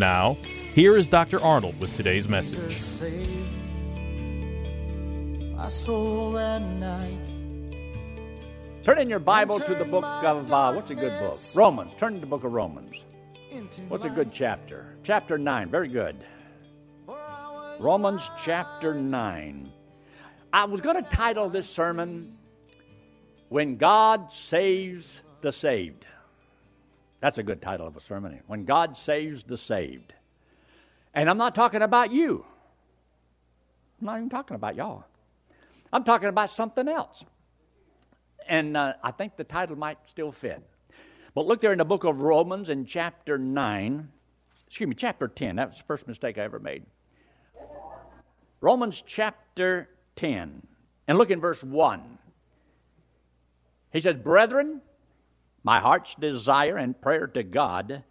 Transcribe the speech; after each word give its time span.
Now, 0.00 0.38
here 0.74 0.96
is 0.96 1.08
Dr. 1.08 1.38
Arnold 1.42 1.78
with 1.78 1.94
today's 1.94 2.26
message. 2.26 2.78
saved 2.78 3.58
my 5.54 5.68
soul 5.68 6.32
that 6.32 6.62
night. 6.62 7.26
Turn 8.82 8.96
in 8.96 9.10
your 9.10 9.18
Bible 9.18 9.60
to 9.60 9.74
the 9.74 9.84
book 9.84 10.06
of, 10.24 10.50
uh, 10.50 10.72
what's 10.72 10.90
a 10.90 10.94
good 10.94 11.12
book? 11.20 11.36
Romans. 11.54 11.92
Turn 11.98 12.14
to 12.14 12.20
the 12.20 12.24
book 12.24 12.44
of 12.44 12.52
Romans. 12.54 12.96
What's 13.88 14.06
a 14.06 14.08
good 14.08 14.32
chapter? 14.32 14.86
Chapter 15.04 15.36
9. 15.36 15.68
Very 15.68 15.88
good. 15.88 16.16
For 17.04 17.18
I 17.18 17.52
was 17.52 17.82
Romans 17.82 18.22
chapter 18.42 18.94
9. 18.94 19.70
I 20.50 20.64
was 20.64 20.80
going 20.80 21.04
to 21.04 21.10
title 21.10 21.50
this 21.50 21.68
sermon, 21.68 22.38
When 23.50 23.76
God 23.76 24.32
Saves 24.32 25.20
the 25.42 25.52
Saved. 25.52 26.06
That's 27.20 27.38
a 27.38 27.42
good 27.42 27.60
title 27.60 27.86
of 27.86 27.96
a 27.96 28.00
sermon. 28.00 28.40
When 28.46 28.64
God 28.64 28.96
Saves 28.96 29.44
the 29.44 29.56
Saved. 29.56 30.14
And 31.14 31.28
I'm 31.28 31.38
not 31.38 31.54
talking 31.54 31.82
about 31.82 32.12
you. 32.12 32.44
I'm 34.00 34.06
not 34.06 34.16
even 34.16 34.30
talking 34.30 34.54
about 34.54 34.76
y'all. 34.76 35.04
I'm 35.92 36.04
talking 36.04 36.28
about 36.28 36.50
something 36.50 36.88
else. 36.88 37.24
And 38.48 38.76
uh, 38.76 38.94
I 39.02 39.10
think 39.10 39.36
the 39.36 39.44
title 39.44 39.76
might 39.76 39.98
still 40.08 40.32
fit. 40.32 40.62
But 41.34 41.46
look 41.46 41.60
there 41.60 41.72
in 41.72 41.78
the 41.78 41.84
book 41.84 42.04
of 42.04 42.22
Romans 42.22 42.68
in 42.68 42.86
chapter 42.86 43.38
9, 43.38 44.08
excuse 44.66 44.88
me, 44.88 44.94
chapter 44.94 45.28
10. 45.28 45.56
That 45.56 45.68
was 45.68 45.78
the 45.78 45.84
first 45.84 46.08
mistake 46.08 46.38
I 46.38 46.42
ever 46.42 46.58
made. 46.58 46.84
Romans 48.60 49.02
chapter 49.06 49.88
10. 50.16 50.66
And 51.06 51.18
look 51.18 51.30
in 51.30 51.40
verse 51.40 51.62
1. 51.62 52.18
He 53.92 54.00
says, 54.00 54.16
Brethren, 54.16 54.80
my 55.62 55.80
heart's 55.80 56.14
desire 56.14 56.76
and 56.76 57.00
prayer 57.00 57.26
to 57.28 57.42
God 57.42 58.02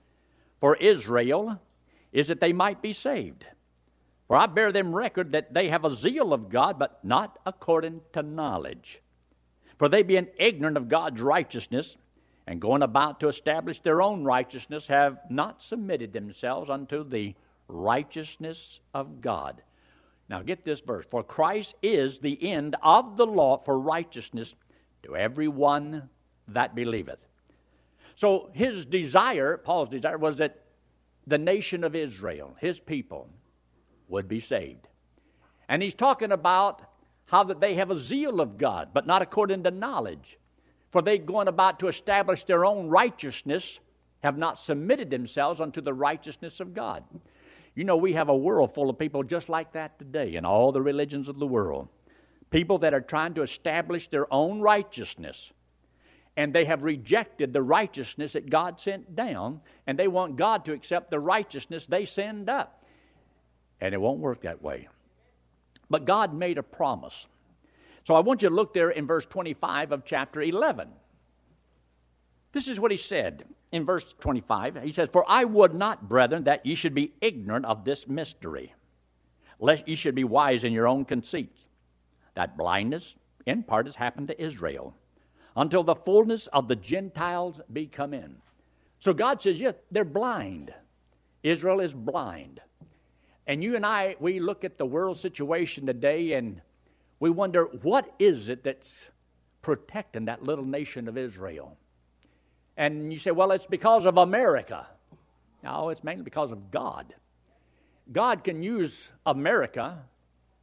for 0.59 0.75
Israel 0.75 1.59
is 2.11 2.27
that 2.27 2.41
they 2.41 2.53
might 2.53 2.81
be 2.81 2.93
saved. 2.93 3.45
For 4.27 4.37
I 4.37 4.45
bear 4.45 4.71
them 4.71 4.93
record 4.93 5.31
that 5.31 5.53
they 5.53 5.69
have 5.69 5.85
a 5.85 5.95
zeal 5.95 6.33
of 6.33 6.49
God, 6.49 6.77
but 6.77 7.03
not 7.03 7.39
according 7.45 8.01
to 8.13 8.21
knowledge. 8.21 9.01
For 9.77 9.89
they, 9.89 10.03
being 10.03 10.27
ignorant 10.37 10.77
of 10.77 10.89
God's 10.89 11.21
righteousness, 11.21 11.97
and 12.45 12.59
going 12.59 12.83
about 12.83 13.19
to 13.19 13.27
establish 13.27 13.79
their 13.79 14.01
own 14.01 14.23
righteousness, 14.23 14.87
have 14.87 15.19
not 15.29 15.61
submitted 15.61 16.13
themselves 16.13 16.69
unto 16.69 17.07
the 17.07 17.33
righteousness 17.67 18.79
of 18.93 19.21
God. 19.21 19.61
Now 20.29 20.41
get 20.41 20.63
this 20.63 20.81
verse. 20.81 21.05
For 21.09 21.23
Christ 21.23 21.75
is 21.81 22.19
the 22.19 22.51
end 22.51 22.75
of 22.83 23.17
the 23.17 23.25
law 23.25 23.57
for 23.57 23.79
righteousness 23.79 24.53
to 25.03 25.15
every 25.15 25.47
one 25.47 26.09
that 26.49 26.75
believeth. 26.75 27.19
So 28.19 28.49
his 28.51 28.85
desire, 28.85 29.55
Paul's 29.55 29.87
desire, 29.87 30.17
was 30.17 30.35
that 30.37 30.59
the 31.25 31.37
nation 31.37 31.85
of 31.85 31.95
Israel, 31.95 32.53
his 32.59 32.77
people, 32.77 33.29
would 34.09 34.27
be 34.27 34.41
saved. 34.41 34.89
And 35.69 35.81
he's 35.81 35.95
talking 35.95 36.33
about 36.33 36.81
how 37.27 37.45
that 37.45 37.61
they 37.61 37.75
have 37.75 37.91
a 37.91 37.95
zeal 37.95 38.41
of 38.41 38.57
God, 38.57 38.89
but 38.93 39.07
not 39.07 39.21
according 39.21 39.63
to 39.63 39.71
knowledge. 39.71 40.37
For 40.91 41.01
they 41.01 41.17
going 41.17 41.47
about 41.47 41.79
to 41.79 41.87
establish 41.87 42.43
their 42.43 42.65
own 42.65 42.89
righteousness 42.89 43.79
have 44.21 44.37
not 44.37 44.59
submitted 44.59 45.09
themselves 45.09 45.61
unto 45.61 45.79
the 45.79 45.93
righteousness 45.93 46.59
of 46.59 46.73
God. 46.73 47.05
You 47.73 47.85
know, 47.85 47.95
we 47.95 48.11
have 48.11 48.27
a 48.27 48.35
world 48.35 48.73
full 48.73 48.89
of 48.89 48.99
people 48.99 49.23
just 49.23 49.47
like 49.47 49.71
that 49.71 49.97
today 49.97 50.35
in 50.35 50.43
all 50.43 50.73
the 50.73 50.81
religions 50.81 51.29
of 51.29 51.39
the 51.39 51.47
world. 51.47 51.87
People 52.49 52.79
that 52.79 52.93
are 52.93 52.99
trying 52.99 53.35
to 53.35 53.43
establish 53.43 54.09
their 54.09 54.27
own 54.33 54.59
righteousness. 54.59 55.53
And 56.37 56.53
they 56.53 56.65
have 56.65 56.83
rejected 56.83 57.51
the 57.51 57.61
righteousness 57.61 58.33
that 58.33 58.49
God 58.49 58.79
sent 58.79 59.15
down, 59.15 59.61
and 59.87 59.99
they 59.99 60.07
want 60.07 60.37
God 60.37 60.65
to 60.65 60.73
accept 60.73 61.11
the 61.11 61.19
righteousness 61.19 61.85
they 61.85 62.05
send 62.05 62.49
up. 62.49 62.85
And 63.81 63.93
it 63.93 63.99
won't 63.99 64.19
work 64.19 64.41
that 64.43 64.61
way. 64.61 64.87
But 65.89 66.05
God 66.05 66.33
made 66.33 66.57
a 66.57 66.63
promise. 66.63 67.27
So 68.05 68.15
I 68.15 68.19
want 68.19 68.41
you 68.41 68.49
to 68.49 68.55
look 68.55 68.73
there 68.73 68.91
in 68.91 69.07
verse 69.07 69.25
25 69.25 69.91
of 69.91 70.05
chapter 70.05 70.41
11. 70.41 70.89
This 72.51 72.67
is 72.67 72.79
what 72.79 72.91
he 72.91 72.97
said 72.97 73.45
in 73.71 73.85
verse 73.85 74.15
25. 74.19 74.81
He 74.83 74.91
says, 74.91 75.09
For 75.11 75.29
I 75.29 75.43
would 75.43 75.73
not, 75.73 76.09
brethren, 76.09 76.45
that 76.45 76.65
ye 76.65 76.75
should 76.75 76.95
be 76.95 77.13
ignorant 77.21 77.65
of 77.65 77.85
this 77.85 78.07
mystery, 78.07 78.73
lest 79.59 79.87
ye 79.87 79.95
should 79.95 80.15
be 80.15 80.23
wise 80.23 80.63
in 80.63 80.73
your 80.73 80.87
own 80.87 81.05
conceits. 81.05 81.65
That 82.35 82.57
blindness 82.57 83.17
in 83.45 83.63
part 83.63 83.85
has 83.85 83.95
happened 83.95 84.29
to 84.29 84.41
Israel, 84.41 84.95
until 85.59 85.83
the 85.83 85.95
fullness 85.95 86.47
of 86.47 86.69
the 86.69 86.75
Gentiles 86.75 87.59
be 87.73 87.85
come 87.85 88.13
in. 88.13 88.37
So 88.99 89.13
God 89.13 89.41
says, 89.41 89.59
Yes, 89.59 89.75
they're 89.91 90.05
blind. 90.05 90.73
Israel 91.43 91.81
is 91.81 91.93
blind. 91.93 92.61
And 93.45 93.63
you 93.63 93.75
and 93.75 93.85
I, 93.85 94.15
we 94.19 94.39
look 94.39 94.63
at 94.63 94.77
the 94.77 94.85
world 94.85 95.17
situation 95.17 95.85
today 95.85 96.33
and 96.33 96.61
we 97.19 97.29
wonder, 97.29 97.65
what 97.81 98.13
is 98.19 98.47
it 98.47 98.63
that's 98.63 99.09
protecting 99.61 100.25
that 100.25 100.43
little 100.43 100.65
nation 100.65 101.07
of 101.07 101.17
Israel? 101.17 101.77
And 102.77 103.11
you 103.11 103.19
say, 103.19 103.31
well, 103.31 103.51
it's 103.51 103.65
because 103.65 104.05
of 104.05 104.17
America. 104.17 104.87
No, 105.63 105.89
it's 105.89 106.03
mainly 106.03 106.23
because 106.23 106.51
of 106.51 106.71
God. 106.71 107.13
God 108.11 108.43
can 108.43 108.63
use 108.63 109.11
America, 109.25 109.97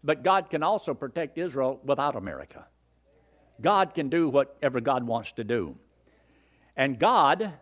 but 0.04 0.22
God 0.22 0.48
can 0.48 0.62
also 0.62 0.94
protect 0.94 1.36
Israel 1.36 1.80
without 1.84 2.16
America. 2.16 2.64
God 3.60 3.94
can 3.94 4.08
do 4.08 4.28
whatever 4.28 4.80
God 4.80 5.06
wants 5.06 5.32
to 5.32 5.44
do. 5.44 5.76
And 6.76 6.98
God 6.98 7.52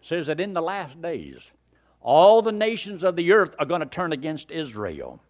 says 0.00 0.28
that 0.28 0.40
in 0.40 0.52
the 0.52 0.62
last 0.62 1.00
days, 1.02 1.50
all 2.00 2.42
the 2.42 2.52
nations 2.52 3.02
of 3.02 3.16
the 3.16 3.32
earth 3.32 3.54
are 3.58 3.66
going 3.66 3.80
to 3.80 3.86
turn 3.86 4.12
against 4.12 4.50
Israel. 4.50 5.20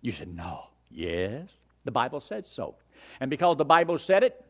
You 0.00 0.12
said, 0.12 0.34
no. 0.34 0.64
Yes, 0.90 1.48
the 1.84 1.90
Bible 1.90 2.20
said 2.20 2.46
so. 2.46 2.76
And 3.20 3.28
because 3.28 3.56
the 3.56 3.64
Bible 3.64 3.98
said 3.98 4.22
it, 4.22 4.44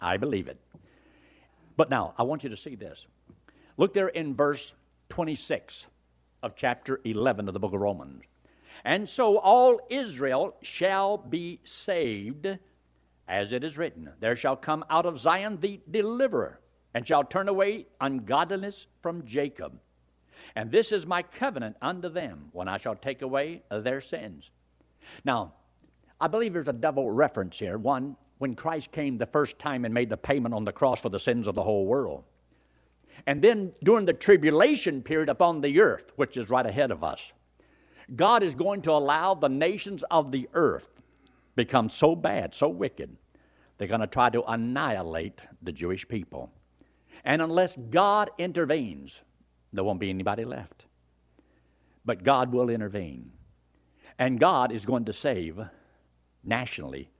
I 0.00 0.16
believe 0.16 0.48
it. 0.48 0.58
But 1.76 1.90
now, 1.90 2.14
I 2.16 2.22
want 2.22 2.44
you 2.44 2.50
to 2.50 2.56
see 2.56 2.76
this. 2.76 3.06
Look 3.76 3.94
there 3.94 4.08
in 4.08 4.34
verse 4.34 4.74
26 5.08 5.86
of 6.42 6.54
chapter 6.54 7.00
11 7.04 7.48
of 7.48 7.54
the 7.54 7.60
book 7.60 7.72
of 7.72 7.80
Romans. 7.80 8.22
And 8.84 9.08
so 9.08 9.38
all 9.38 9.80
Israel 9.90 10.56
shall 10.62 11.16
be 11.16 11.60
saved, 11.64 12.46
as 13.32 13.50
it 13.50 13.64
is 13.64 13.78
written 13.78 14.10
There 14.20 14.36
shall 14.36 14.56
come 14.56 14.84
out 14.90 15.06
of 15.06 15.18
Zion 15.18 15.58
the 15.60 15.80
deliverer, 15.90 16.60
and 16.94 17.06
shall 17.06 17.24
turn 17.24 17.48
away 17.48 17.86
ungodliness 18.00 18.86
from 19.00 19.24
Jacob. 19.24 19.72
And 20.54 20.70
this 20.70 20.92
is 20.92 21.06
my 21.06 21.22
covenant 21.22 21.76
unto 21.80 22.10
them 22.10 22.50
when 22.52 22.68
I 22.68 22.76
shall 22.76 22.94
take 22.94 23.22
away 23.22 23.62
their 23.70 24.02
sins. 24.02 24.50
Now, 25.24 25.54
I 26.20 26.28
believe 26.28 26.52
there's 26.52 26.68
a 26.68 26.74
double 26.74 27.10
reference 27.10 27.58
here. 27.58 27.78
One, 27.78 28.16
when 28.36 28.54
Christ 28.54 28.92
came 28.92 29.16
the 29.16 29.26
first 29.26 29.58
time 29.58 29.86
and 29.86 29.94
made 29.94 30.10
the 30.10 30.16
payment 30.16 30.54
on 30.54 30.64
the 30.64 30.72
cross 30.72 31.00
for 31.00 31.08
the 31.08 31.18
sins 31.18 31.46
of 31.46 31.54
the 31.54 31.62
whole 31.62 31.86
world. 31.86 32.24
And 33.26 33.40
then 33.40 33.72
during 33.82 34.04
the 34.04 34.12
tribulation 34.12 35.00
period 35.02 35.30
upon 35.30 35.62
the 35.62 35.80
earth, 35.80 36.12
which 36.16 36.36
is 36.36 36.50
right 36.50 36.66
ahead 36.66 36.90
of 36.90 37.02
us, 37.02 37.32
God 38.14 38.42
is 38.42 38.54
going 38.54 38.82
to 38.82 38.90
allow 38.90 39.34
the 39.34 39.48
nations 39.48 40.04
of 40.10 40.32
the 40.32 40.48
earth 40.52 40.88
become 41.56 41.88
so 41.88 42.14
bad, 42.14 42.54
so 42.54 42.68
wicked, 42.68 43.16
they're 43.82 43.88
going 43.88 44.00
to 44.00 44.06
try 44.06 44.30
to 44.30 44.44
annihilate 44.44 45.40
the 45.60 45.72
Jewish 45.72 46.06
people. 46.06 46.52
And 47.24 47.42
unless 47.42 47.76
God 47.90 48.30
intervenes, 48.38 49.20
there 49.72 49.82
won't 49.82 49.98
be 49.98 50.08
anybody 50.08 50.44
left. 50.44 50.84
But 52.04 52.22
God 52.22 52.52
will 52.52 52.70
intervene. 52.70 53.32
And 54.20 54.38
God 54.38 54.70
is 54.70 54.84
going 54.84 55.06
to 55.06 55.12
save 55.12 55.58
nationally 56.44 57.10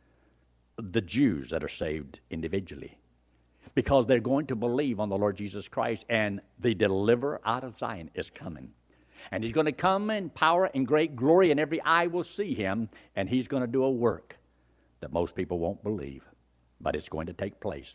the 0.79 1.01
Jews 1.01 1.51
that 1.51 1.65
are 1.65 1.69
saved 1.69 2.21
individually 2.31 2.97
because 3.75 4.07
they're 4.07 4.21
going 4.21 4.47
to 4.47 4.55
believe 4.55 5.01
on 5.01 5.09
the 5.09 5.19
Lord 5.19 5.37
Jesus 5.37 5.67
Christ, 5.67 6.05
and 6.09 6.41
the 6.61 6.75
deliverer 6.77 7.41
out 7.45 7.65
of 7.65 7.77
Zion 7.77 8.09
is 8.15 8.31
coming. 8.31 8.71
And 9.33 9.43
he's 9.43 9.53
going 9.53 9.67
to 9.67 9.73
come 9.73 10.11
in 10.11 10.31
power 10.31 10.71
and 10.73 10.87
great 10.87 11.17
glory, 11.17 11.51
and 11.51 11.59
every 11.59 11.81
eye 11.81 12.07
will 12.07 12.23
see 12.23 12.55
him, 12.55 12.89
and 13.17 13.29
he's 13.29 13.49
going 13.49 13.63
to 13.63 13.67
do 13.67 13.83
a 13.83 13.91
work 13.91 14.37
that 15.01 15.13
most 15.13 15.35
people 15.35 15.59
won't 15.59 15.83
believe, 15.83 16.23
but 16.83 16.97
it's 16.97 17.09
going 17.09 17.29
to 17.29 17.33
take 17.33 17.61
place. 17.61 17.95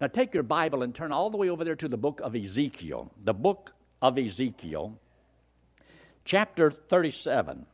Now, 0.00 0.06
take 0.06 0.32
your 0.32 0.42
Bible 0.42 0.82
and 0.82 0.94
turn 0.94 1.12
all 1.12 1.28
the 1.30 1.36
way 1.36 1.50
over 1.50 1.64
there 1.64 1.76
to 1.76 1.88
the 1.88 1.96
book 1.96 2.20
of 2.22 2.34
Ezekiel. 2.34 3.12
The 3.24 3.34
book 3.34 3.72
of 4.00 4.18
Ezekiel, 4.18 4.98
chapter 6.24 6.70
37. 6.70 7.66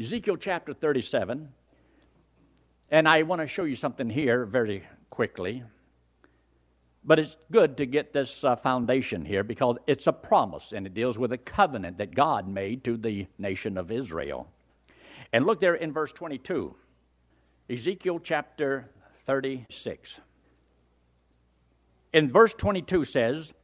Ezekiel 0.00 0.36
chapter 0.36 0.72
37. 0.72 1.48
And 2.90 3.08
I 3.08 3.22
want 3.22 3.42
to 3.42 3.46
show 3.46 3.64
you 3.64 3.76
something 3.76 4.08
here 4.08 4.46
very 4.46 4.84
quickly. 5.10 5.62
But 7.04 7.18
it's 7.18 7.36
good 7.50 7.76
to 7.78 7.86
get 7.86 8.12
this 8.12 8.42
uh, 8.44 8.56
foundation 8.56 9.24
here 9.24 9.44
because 9.44 9.76
it's 9.86 10.06
a 10.06 10.12
promise 10.12 10.72
and 10.72 10.86
it 10.86 10.94
deals 10.94 11.18
with 11.18 11.32
a 11.32 11.38
covenant 11.38 11.98
that 11.98 12.14
God 12.14 12.48
made 12.48 12.84
to 12.84 12.96
the 12.96 13.26
nation 13.38 13.78
of 13.78 13.90
Israel. 13.90 14.48
And 15.32 15.46
look 15.46 15.60
there 15.60 15.74
in 15.74 15.92
verse 15.92 16.12
22, 16.12 16.74
Ezekiel 17.70 18.18
chapter 18.20 18.90
36. 19.28 20.20
In 22.12 22.32
verse 22.32 22.52
22 22.54 23.04
says, 23.04 23.54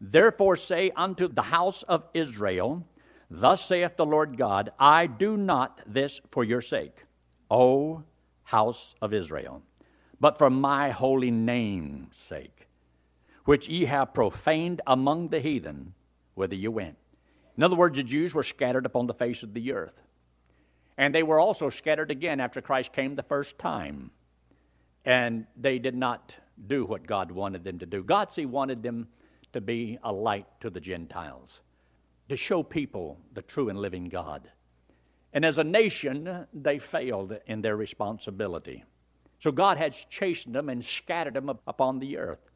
Therefore 0.00 0.54
say 0.54 0.92
unto 0.94 1.26
the 1.26 1.42
house 1.42 1.82
of 1.82 2.04
Israel, 2.14 2.86
Thus 3.28 3.64
saith 3.66 3.96
the 3.96 4.06
Lord 4.06 4.38
God, 4.38 4.70
I 4.78 5.08
do 5.08 5.36
not 5.36 5.80
this 5.86 6.20
for 6.30 6.44
your 6.44 6.62
sake, 6.62 7.04
O 7.50 8.04
house 8.44 8.94
of 9.02 9.12
Israel, 9.12 9.62
but 10.20 10.38
for 10.38 10.50
my 10.50 10.90
holy 10.90 11.32
name's 11.32 12.16
sake 12.28 12.68
which 13.44 13.68
ye 13.68 13.84
have 13.84 14.14
profaned 14.14 14.80
among 14.86 15.28
the 15.28 15.40
heathen, 15.40 15.94
whither 16.34 16.54
you 16.54 16.70
went. 16.70 16.96
In 17.56 17.62
other 17.62 17.76
words, 17.76 17.96
the 17.96 18.02
Jews 18.02 18.34
were 18.34 18.42
scattered 18.42 18.86
upon 18.86 19.06
the 19.06 19.14
face 19.14 19.42
of 19.42 19.54
the 19.54 19.72
earth. 19.72 20.00
And 20.96 21.14
they 21.14 21.22
were 21.22 21.38
also 21.38 21.70
scattered 21.70 22.10
again 22.10 22.40
after 22.40 22.60
Christ 22.60 22.92
came 22.92 23.14
the 23.14 23.22
first 23.22 23.58
time. 23.58 24.10
And 25.04 25.46
they 25.56 25.78
did 25.78 25.94
not 25.94 26.34
do 26.66 26.84
what 26.84 27.06
God 27.06 27.30
wanted 27.30 27.64
them 27.64 27.78
to 27.78 27.86
do. 27.86 28.02
God, 28.02 28.32
see, 28.32 28.46
wanted 28.46 28.82
them 28.82 29.08
to 29.52 29.60
be 29.60 29.98
a 30.02 30.12
light 30.12 30.46
to 30.60 30.70
the 30.70 30.80
Gentiles, 30.80 31.60
to 32.28 32.36
show 32.36 32.62
people 32.62 33.18
the 33.34 33.42
true 33.42 33.68
and 33.68 33.78
living 33.78 34.08
God. 34.08 34.48
And 35.32 35.44
as 35.44 35.58
a 35.58 35.64
nation, 35.64 36.46
they 36.52 36.78
failed 36.78 37.36
in 37.46 37.60
their 37.60 37.76
responsibility. 37.76 38.84
So 39.40 39.52
God 39.52 39.76
has 39.78 39.94
chastened 40.10 40.54
them 40.54 40.68
and 40.68 40.84
scattered 40.84 41.34
them 41.34 41.50
upon 41.66 41.98
the 41.98 42.16
earth. 42.16 42.50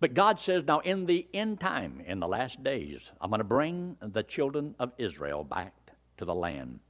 But 0.00 0.14
God 0.14 0.40
says, 0.40 0.64
now 0.64 0.80
in 0.80 1.06
the 1.06 1.26
end 1.34 1.60
time, 1.60 2.02
in 2.06 2.20
the 2.20 2.28
last 2.28 2.62
days, 2.62 3.10
I'm 3.20 3.30
going 3.30 3.40
to 3.40 3.44
bring 3.44 3.96
the 4.00 4.22
children 4.22 4.74
of 4.78 4.92
Israel 4.98 5.44
back 5.44 5.74
to 6.18 6.24
the 6.24 6.34
land. 6.34 6.80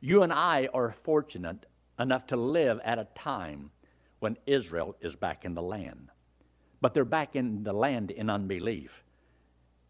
You 0.00 0.22
and 0.22 0.32
I 0.32 0.68
are 0.72 0.94
fortunate 1.04 1.66
enough 1.98 2.26
to 2.28 2.36
live 2.36 2.80
at 2.84 2.98
a 2.98 3.06
time 3.14 3.70
when 4.24 4.38
Israel 4.46 4.96
is 5.02 5.14
back 5.14 5.44
in 5.44 5.52
the 5.54 5.60
land. 5.60 6.08
But 6.80 6.94
they're 6.94 7.04
back 7.04 7.36
in 7.36 7.62
the 7.62 7.74
land 7.74 8.10
in 8.10 8.30
unbelief. 8.30 8.90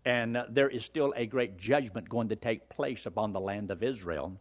And 0.04 0.36
uh, 0.36 0.46
there 0.50 0.68
is 0.68 0.84
still 0.84 1.14
a 1.16 1.24
great 1.24 1.56
judgment 1.56 2.08
going 2.08 2.28
to 2.30 2.34
take 2.34 2.68
place 2.68 3.06
upon 3.06 3.32
the 3.32 3.38
land 3.38 3.70
of 3.70 3.84
Israel, 3.84 4.36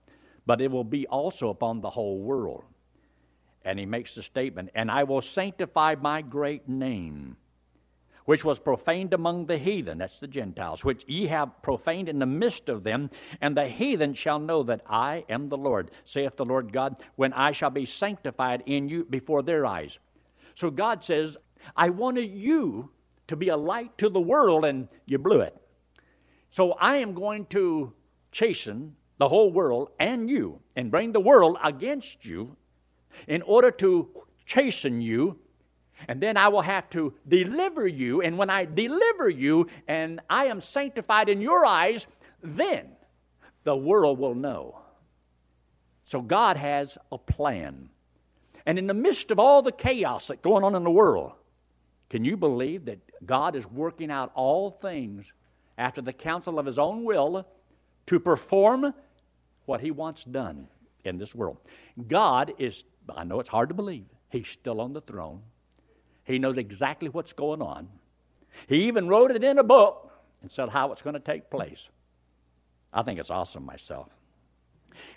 but 0.47 0.61
it 0.61 0.71
will 0.71 0.83
be 0.83 1.05
also 1.05 1.49
upon 1.49 1.79
the 1.79 1.91
whole 1.91 2.17
world. 2.17 2.63
And 3.65 3.77
he 3.77 3.85
makes 3.85 4.15
the 4.15 4.23
statement, 4.23 4.71
And 4.73 4.89
I 4.89 5.03
will 5.03 5.21
sanctify 5.21 5.93
my 6.01 6.23
great 6.23 6.67
name 6.67 7.37
which 8.25 8.45
was 8.45 8.59
profaned 8.59 9.13
among 9.13 9.45
the 9.45 9.57
heathen, 9.57 9.97
that's 9.97 10.19
the 10.19 10.27
Gentiles, 10.27 10.83
which 10.83 11.03
ye 11.07 11.27
have 11.27 11.61
profaned 11.61 12.07
in 12.07 12.19
the 12.19 12.25
midst 12.25 12.69
of 12.69 12.83
them, 12.83 13.09
and 13.41 13.55
the 13.55 13.67
heathen 13.67 14.13
shall 14.13 14.39
know 14.39 14.63
that 14.63 14.81
I 14.87 15.25
am 15.29 15.49
the 15.49 15.57
Lord, 15.57 15.91
saith 16.05 16.37
the 16.37 16.45
Lord 16.45 16.71
God, 16.71 16.95
when 17.15 17.33
I 17.33 17.51
shall 17.51 17.69
be 17.69 17.85
sanctified 17.85 18.63
in 18.65 18.87
you 18.87 19.05
before 19.05 19.41
their 19.41 19.65
eyes. 19.65 19.99
So 20.55 20.69
God 20.69 21.03
says, 21.03 21.37
I 21.75 21.89
wanted 21.89 22.31
you 22.31 22.91
to 23.27 23.35
be 23.35 23.49
a 23.49 23.57
light 23.57 23.97
to 23.97 24.09
the 24.09 24.21
world, 24.21 24.65
and 24.65 24.87
you 25.05 25.17
blew 25.17 25.41
it. 25.41 25.55
So 26.49 26.73
I 26.73 26.97
am 26.97 27.13
going 27.13 27.45
to 27.47 27.93
chasten 28.31 28.95
the 29.17 29.29
whole 29.29 29.51
world 29.51 29.89
and 29.99 30.29
you, 30.29 30.59
and 30.75 30.91
bring 30.91 31.11
the 31.11 31.19
world 31.19 31.57
against 31.63 32.25
you 32.25 32.55
in 33.27 33.41
order 33.43 33.71
to 33.71 34.09
chasten 34.45 35.01
you 35.01 35.39
and 36.07 36.21
then 36.21 36.37
I 36.37 36.47
will 36.47 36.61
have 36.61 36.89
to 36.91 37.13
deliver 37.27 37.87
you. 37.87 38.21
And 38.21 38.37
when 38.37 38.49
I 38.49 38.65
deliver 38.65 39.29
you 39.29 39.67
and 39.87 40.21
I 40.29 40.45
am 40.45 40.61
sanctified 40.61 41.29
in 41.29 41.41
your 41.41 41.65
eyes, 41.65 42.07
then 42.41 42.89
the 43.63 43.75
world 43.75 44.19
will 44.19 44.35
know. 44.35 44.79
So 46.05 46.21
God 46.21 46.57
has 46.57 46.97
a 47.11 47.17
plan. 47.17 47.89
And 48.65 48.77
in 48.77 48.87
the 48.87 48.93
midst 48.93 49.31
of 49.31 49.39
all 49.39 49.61
the 49.61 49.71
chaos 49.71 50.27
that's 50.27 50.41
going 50.41 50.63
on 50.63 50.75
in 50.75 50.83
the 50.83 50.91
world, 50.91 51.33
can 52.09 52.23
you 52.23 52.37
believe 52.37 52.85
that 52.85 52.99
God 53.25 53.55
is 53.55 53.65
working 53.65 54.11
out 54.11 54.31
all 54.35 54.71
things 54.71 55.31
after 55.77 56.01
the 56.01 56.13
counsel 56.13 56.59
of 56.59 56.65
His 56.65 56.77
own 56.77 57.03
will 57.03 57.47
to 58.07 58.19
perform 58.19 58.93
what 59.65 59.81
He 59.81 59.91
wants 59.91 60.23
done 60.23 60.67
in 61.05 61.17
this 61.17 61.33
world? 61.33 61.57
God 62.07 62.53
is, 62.59 62.83
I 63.09 63.23
know 63.23 63.39
it's 63.39 63.49
hard 63.49 63.69
to 63.69 63.75
believe, 63.75 64.05
He's 64.29 64.47
still 64.47 64.79
on 64.79 64.93
the 64.93 65.01
throne. 65.01 65.41
He 66.23 66.39
knows 66.39 66.57
exactly 66.57 67.09
what's 67.09 67.33
going 67.33 67.61
on. 67.61 67.87
He 68.67 68.83
even 68.87 69.07
wrote 69.07 69.31
it 69.31 69.43
in 69.43 69.57
a 69.57 69.63
book 69.63 70.11
and 70.41 70.51
said 70.51 70.69
how 70.69 70.91
it's 70.91 71.01
going 71.01 71.15
to 71.15 71.19
take 71.19 71.49
place. 71.49 71.89
I 72.93 73.03
think 73.03 73.19
it's 73.19 73.29
awesome 73.29 73.65
myself. 73.65 74.07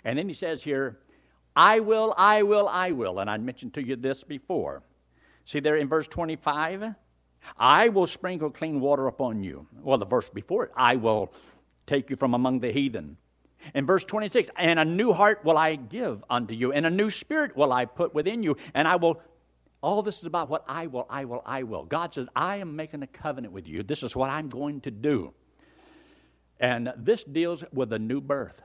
And 0.03 0.17
then 0.17 0.27
he 0.27 0.33
says 0.33 0.63
here, 0.63 0.97
I 1.55 1.79
will, 1.79 2.13
I 2.17 2.43
will, 2.43 2.67
I 2.67 2.91
will. 2.91 3.19
And 3.19 3.29
I 3.29 3.37
mentioned 3.37 3.73
to 3.75 3.83
you 3.83 3.95
this 3.95 4.23
before. 4.23 4.83
See 5.45 5.59
there 5.59 5.77
in 5.77 5.87
verse 5.87 6.07
25? 6.07 6.93
I 7.57 7.89
will 7.89 8.07
sprinkle 8.07 8.49
clean 8.49 8.79
water 8.79 9.07
upon 9.07 9.43
you. 9.43 9.67
Well, 9.81 9.97
the 9.97 10.05
verse 10.05 10.29
before 10.29 10.65
it, 10.65 10.71
I 10.75 10.97
will 10.97 11.31
take 11.85 12.09
you 12.09 12.15
from 12.15 12.33
among 12.33 12.59
the 12.59 12.71
heathen. 12.71 13.17
In 13.73 13.85
verse 13.85 14.03
26, 14.03 14.49
and 14.57 14.79
a 14.79 14.85
new 14.85 15.13
heart 15.13 15.43
will 15.43 15.57
I 15.57 15.75
give 15.75 16.23
unto 16.29 16.53
you, 16.53 16.73
and 16.73 16.85
a 16.85 16.89
new 16.89 17.09
spirit 17.09 17.55
will 17.55 17.73
I 17.73 17.85
put 17.85 18.13
within 18.13 18.43
you, 18.43 18.57
and 18.73 18.87
I 18.87 18.97
will 18.97 19.21
all 19.87 20.03
this 20.03 20.17
is 20.17 20.25
about 20.25 20.49
what 20.49 20.65
I 20.67 20.87
will, 20.87 21.07
I 21.09 21.23
will, 21.23 21.41
I 21.45 21.63
will. 21.63 21.85
God 21.85 22.13
says, 22.13 22.27
I 22.35 22.57
am 22.57 22.75
making 22.75 23.03
a 23.03 23.07
covenant 23.07 23.53
with 23.53 23.69
you. 23.69 23.83
This 23.83 24.03
is 24.03 24.17
what 24.17 24.29
I'm 24.29 24.49
going 24.49 24.81
to 24.81 24.91
do. 24.91 25.33
And 26.59 26.91
this 26.97 27.23
deals 27.23 27.63
with 27.71 27.93
a 27.93 27.97
new 27.97 28.19
birth. 28.19 28.61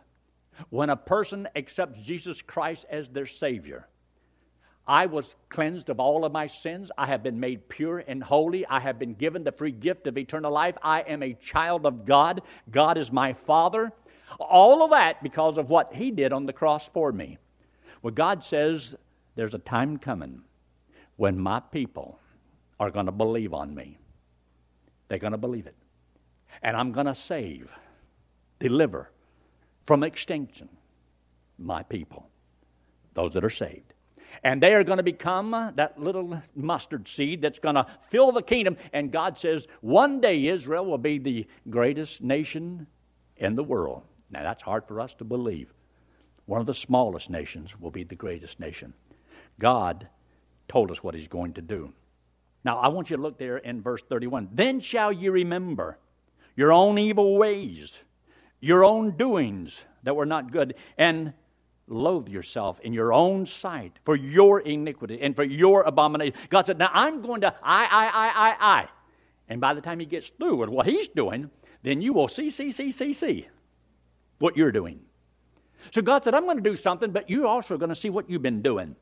When 0.70 0.90
a 0.90 0.96
person 0.96 1.48
accepts 1.54 2.00
Jesus 2.00 2.42
Christ 2.42 2.86
as 2.90 3.08
their 3.08 3.26
Savior, 3.26 3.86
I 4.84 5.06
was 5.06 5.36
cleansed 5.48 5.90
of 5.90 6.00
all 6.00 6.24
of 6.24 6.32
my 6.32 6.48
sins. 6.48 6.90
I 6.98 7.06
have 7.06 7.22
been 7.22 7.38
made 7.38 7.68
pure 7.68 8.02
and 8.08 8.20
holy. 8.20 8.66
I 8.66 8.80
have 8.80 8.98
been 8.98 9.14
given 9.14 9.44
the 9.44 9.52
free 9.52 9.70
gift 9.70 10.08
of 10.08 10.18
eternal 10.18 10.50
life. 10.50 10.74
I 10.82 11.02
am 11.02 11.22
a 11.22 11.34
child 11.34 11.86
of 11.86 12.04
God. 12.04 12.42
God 12.68 12.98
is 12.98 13.12
my 13.12 13.32
Father. 13.32 13.92
All 14.40 14.82
of 14.82 14.90
that 14.90 15.22
because 15.22 15.56
of 15.56 15.70
what 15.70 15.94
He 15.94 16.10
did 16.10 16.32
on 16.32 16.46
the 16.46 16.52
cross 16.52 16.88
for 16.88 17.12
me. 17.12 17.38
Well, 18.02 18.12
God 18.12 18.42
says 18.42 18.96
there's 19.36 19.54
a 19.54 19.58
time 19.58 19.98
coming 19.98 20.42
when 21.16 21.38
my 21.38 21.60
people 21.60 22.18
are 22.80 22.90
going 22.90 23.06
to 23.06 23.12
believe 23.12 23.54
on 23.54 23.74
me. 23.74 23.98
They're 25.08 25.18
going 25.18 25.32
to 25.32 25.38
believe 25.38 25.66
it. 25.66 25.76
And 26.62 26.76
I'm 26.76 26.92
going 26.92 27.06
to 27.06 27.14
save, 27.14 27.70
deliver 28.58 29.10
from 29.86 30.02
extinction 30.02 30.68
my 31.58 31.82
people, 31.82 32.28
those 33.14 33.34
that 33.34 33.44
are 33.44 33.50
saved. 33.50 33.94
And 34.42 34.62
they 34.62 34.74
are 34.74 34.82
going 34.82 34.96
to 34.96 35.02
become 35.02 35.72
that 35.76 36.00
little 36.00 36.40
mustard 36.56 37.06
seed 37.06 37.42
that's 37.42 37.58
going 37.58 37.74
to 37.74 37.86
fill 38.10 38.32
the 38.32 38.42
kingdom. 38.42 38.76
And 38.92 39.12
God 39.12 39.36
says, 39.36 39.66
one 39.82 40.20
day 40.20 40.46
Israel 40.46 40.86
will 40.86 40.98
be 40.98 41.18
the 41.18 41.46
greatest 41.68 42.22
nation 42.22 42.86
in 43.36 43.54
the 43.54 43.64
world. 43.64 44.02
Now, 44.30 44.42
that's 44.42 44.62
hard 44.62 44.86
for 44.88 45.00
us 45.00 45.14
to 45.14 45.24
believe. 45.24 45.72
One 46.46 46.60
of 46.60 46.66
the 46.66 46.74
smallest 46.74 47.28
nations 47.28 47.78
will 47.78 47.90
be 47.90 48.04
the 48.04 48.14
greatest 48.14 48.58
nation. 48.58 48.94
God 49.58 50.08
told 50.68 50.90
us 50.90 51.02
what 51.02 51.14
he's 51.14 51.28
going 51.28 51.54
to 51.54 51.62
do. 51.62 51.92
Now, 52.64 52.78
I 52.78 52.88
want 52.88 53.10
you 53.10 53.16
to 53.16 53.22
look 53.22 53.38
there 53.38 53.58
in 53.58 53.82
verse 53.82 54.02
31. 54.08 54.50
Then 54.52 54.80
shall 54.80 55.12
ye 55.12 55.28
remember 55.28 55.98
your 56.56 56.72
own 56.72 56.98
evil 56.98 57.36
ways, 57.36 57.98
your 58.60 58.84
own 58.84 59.16
doings 59.16 59.80
that 60.04 60.14
were 60.14 60.26
not 60.26 60.52
good, 60.52 60.74
and 60.96 61.32
loathe 61.88 62.28
yourself 62.28 62.78
in 62.80 62.92
your 62.92 63.12
own 63.12 63.46
sight 63.46 63.98
for 64.04 64.16
your 64.16 64.60
iniquity 64.60 65.20
and 65.20 65.34
for 65.34 65.44
your 65.44 65.82
abomination. 65.82 66.36
God 66.48 66.66
said, 66.66 66.78
Now 66.78 66.90
I'm 66.92 67.22
going 67.22 67.40
to 67.40 67.54
I, 67.62 67.84
I, 67.84 68.06
I, 68.06 68.28
I, 68.28 68.80
I. 68.82 68.88
And 69.48 69.60
by 69.60 69.74
the 69.74 69.80
time 69.80 69.98
he 69.98 70.06
gets 70.06 70.30
through 70.30 70.56
with 70.56 70.68
what 70.68 70.86
he's 70.86 71.08
doing, 71.08 71.50
then 71.82 72.00
you 72.00 72.12
will 72.12 72.28
see, 72.28 72.48
see, 72.50 72.70
see, 72.70 72.92
see, 72.92 73.12
see 73.12 73.48
what 74.38 74.56
you're 74.56 74.72
doing. 74.72 75.00
So 75.90 76.00
God 76.00 76.22
said, 76.22 76.34
I'm 76.34 76.44
going 76.44 76.56
to 76.56 76.62
do 76.62 76.76
something, 76.76 77.10
but 77.10 77.28
you're 77.28 77.46
also 77.46 77.76
going 77.76 77.88
to 77.88 77.94
see 77.94 78.10
what 78.10 78.30
you've 78.30 78.42
been 78.42 78.62
doing. 78.62 78.94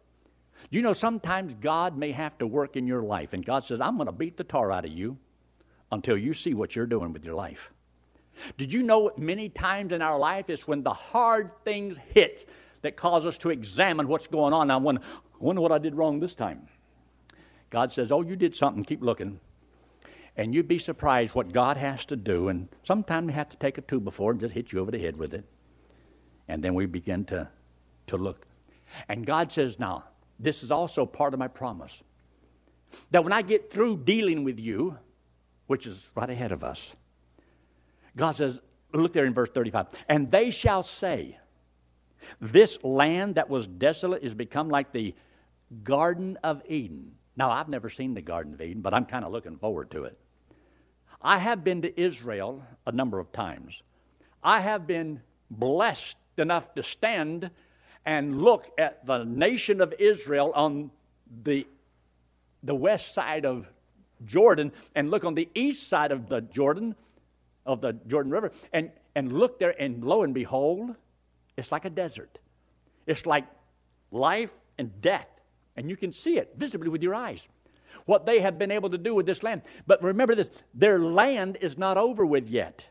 You 0.69 0.83
know, 0.83 0.93
sometimes 0.93 1.55
God 1.61 1.97
may 1.97 2.12
have 2.12 2.37
to 2.38 2.47
work 2.47 2.76
in 2.76 2.87
your 2.87 3.02
life, 3.02 3.33
and 3.33 3.45
God 3.45 3.64
says, 3.64 3.81
I'm 3.81 3.97
going 3.97 4.07
to 4.07 4.12
beat 4.12 4.37
the 4.37 4.45
tar 4.45 4.71
out 4.71 4.85
of 4.85 4.93
you 4.93 5.17
until 5.90 6.17
you 6.17 6.35
see 6.35 6.55
what 6.55 6.76
you're 6.76 6.87
doing 6.87 7.12
with 7.12 7.25
your 7.25 7.35
life. 7.35 7.71
Did 8.57 8.73
you 8.73 8.83
know 8.83 9.11
many 9.17 9.49
times 9.49 9.93
in 9.93 10.02
our 10.02 10.19
life 10.19 10.49
it's 10.49 10.67
when 10.67 10.83
the 10.83 10.93
hard 10.93 11.50
things 11.64 11.99
hit 12.14 12.49
that 12.83 12.97
cause 12.97 13.26
us 13.26 13.38
to 13.38 13.50
examine 13.50 14.09
what's 14.09 14.26
going 14.26 14.52
on? 14.52 14.71
I 14.71 14.76
wonder, 14.76 15.02
I 15.05 15.45
wonder 15.45 15.61
what 15.61 15.73
I 15.73 15.79
did 15.79 15.95
wrong 15.95 16.21
this 16.21 16.35
time. 16.35 16.69
God 17.71 17.93
says, 17.93 18.11
Oh, 18.12 18.23
you 18.23 18.37
did 18.37 18.55
something, 18.55 18.85
keep 18.85 19.02
looking. 19.02 19.40
And 20.37 20.55
you'd 20.55 20.69
be 20.69 20.79
surprised 20.79 21.35
what 21.35 21.52
God 21.52 21.76
has 21.76 22.07
to 22.07 22.17
do. 22.17 22.49
And 22.49 22.69
sometimes 22.85 23.31
He 23.31 23.35
has 23.35 23.49
to 23.49 23.57
take 23.57 23.79
a 23.79 23.83
two 23.83 24.00
before 24.00 24.31
and 24.31 24.40
just 24.40 24.55
hit 24.55 24.73
you 24.73 24.81
over 24.81 24.90
the 24.90 24.99
head 24.99 25.17
with 25.17 25.35
it. 25.35 25.45
And 26.49 26.62
then 26.62 26.75
we 26.75 26.87
begin 26.87 27.25
to, 27.26 27.49
to 28.09 28.17
look. 28.17 28.47
And 29.09 29.26
God 29.26 29.52
says, 29.52 29.79
Now, 29.79 30.05
this 30.40 30.62
is 30.62 30.73
also 30.73 31.04
part 31.06 31.35
of 31.35 31.38
my 31.38 31.49
promise. 31.49 32.02
That 33.11 33.23
when 33.23 33.32
I 33.32 33.42
get 33.42 33.70
through 33.70 33.99
dealing 33.99 34.42
with 34.42 34.59
you, 34.59 34.97
which 35.66 35.87
is 35.87 36.04
right 36.16 36.28
ahead 36.28 36.50
of 36.50 36.64
us, 36.64 36.92
God 38.16 38.32
says, 38.32 38.61
look 38.92 39.12
there 39.12 39.26
in 39.26 39.35
verse 39.35 39.50
35, 39.50 39.87
and 40.09 40.30
they 40.30 40.50
shall 40.50 40.82
say, 40.82 41.38
This 42.40 42.78
land 42.82 43.37
that 43.37 43.49
was 43.49 43.66
desolate 43.66 44.23
is 44.23 44.35
become 44.35 44.68
like 44.68 44.92
the 44.92 45.14
Garden 45.85 46.38
of 46.42 46.62
Eden. 46.68 47.12
Now, 47.37 47.50
I've 47.50 47.68
never 47.68 47.88
seen 47.88 48.14
the 48.14 48.23
Garden 48.23 48.54
of 48.54 48.61
Eden, 48.61 48.82
but 48.82 48.92
I'm 48.92 49.06
kind 49.06 49.25
of 49.25 49.30
looking 49.30 49.56
forward 49.56 49.90
to 49.92 50.04
it. 50.04 50.18
I 51.23 51.38
have 51.38 51.62
been 51.62 51.82
to 51.82 52.00
Israel 52.00 52.64
a 52.87 52.92
number 52.92 53.18
of 53.18 53.30
times. 53.30 53.82
I 54.42 54.61
have 54.61 54.87
been 54.87 55.20
blessed 55.50 56.16
enough 56.38 56.75
to 56.75 56.82
stand 56.82 57.50
and 58.07 58.40
look 58.42 58.71
at 58.78 59.07
the 59.07 59.25
nation 59.25 59.80
of 59.80 59.95
Israel 59.99 60.52
on 60.54 60.90
the, 61.45 61.66
the 62.62 62.75
west 62.75 63.14
side 63.14 63.45
of 63.45 63.66
Jordan 64.26 64.73
and 64.95 65.11
look 65.11 65.25
on 65.25 65.35
the 65.35 65.49
east 65.54 65.88
side 65.88 66.12
of 66.12 66.28
the 66.28 66.40
Jordan, 66.40 66.95
of 67.66 67.80
the 67.80 67.92
Jordan 68.07 68.33
River, 68.33 68.52
and, 68.73 68.90
and 69.14 69.33
look 69.33 69.59
there, 69.59 69.75
and 69.80 70.04
lo 70.04 70.23
and 70.23 70.35
behold, 70.35 70.95
it's 71.57 71.73
like 71.73 71.85
a 71.85 71.90
desert. 71.90 72.38
It's 73.07 73.26
like 73.26 73.45
life 74.11 74.52
and 74.78 75.00
death. 75.00 75.28
And 75.76 75.88
you 75.88 75.97
can 75.97 76.12
see 76.12 76.38
it 76.38 76.54
visibly 76.57 76.88
with 76.88 77.02
your 77.02 77.14
eyes. 77.14 77.47
What 78.07 78.26
they 78.26 78.40
have 78.40 78.59
been 78.59 78.71
able 78.71 78.90
to 78.90 78.99
do 78.99 79.14
with 79.14 79.26
this 79.26 79.42
land. 79.42 79.62
But 79.87 80.02
remember 80.02 80.35
this 80.35 80.50
their 80.75 80.99
land 80.99 81.59
is 81.61 81.76
not 81.76 81.97
over 81.97 82.25
with 82.25 82.49
yet. 82.49 82.85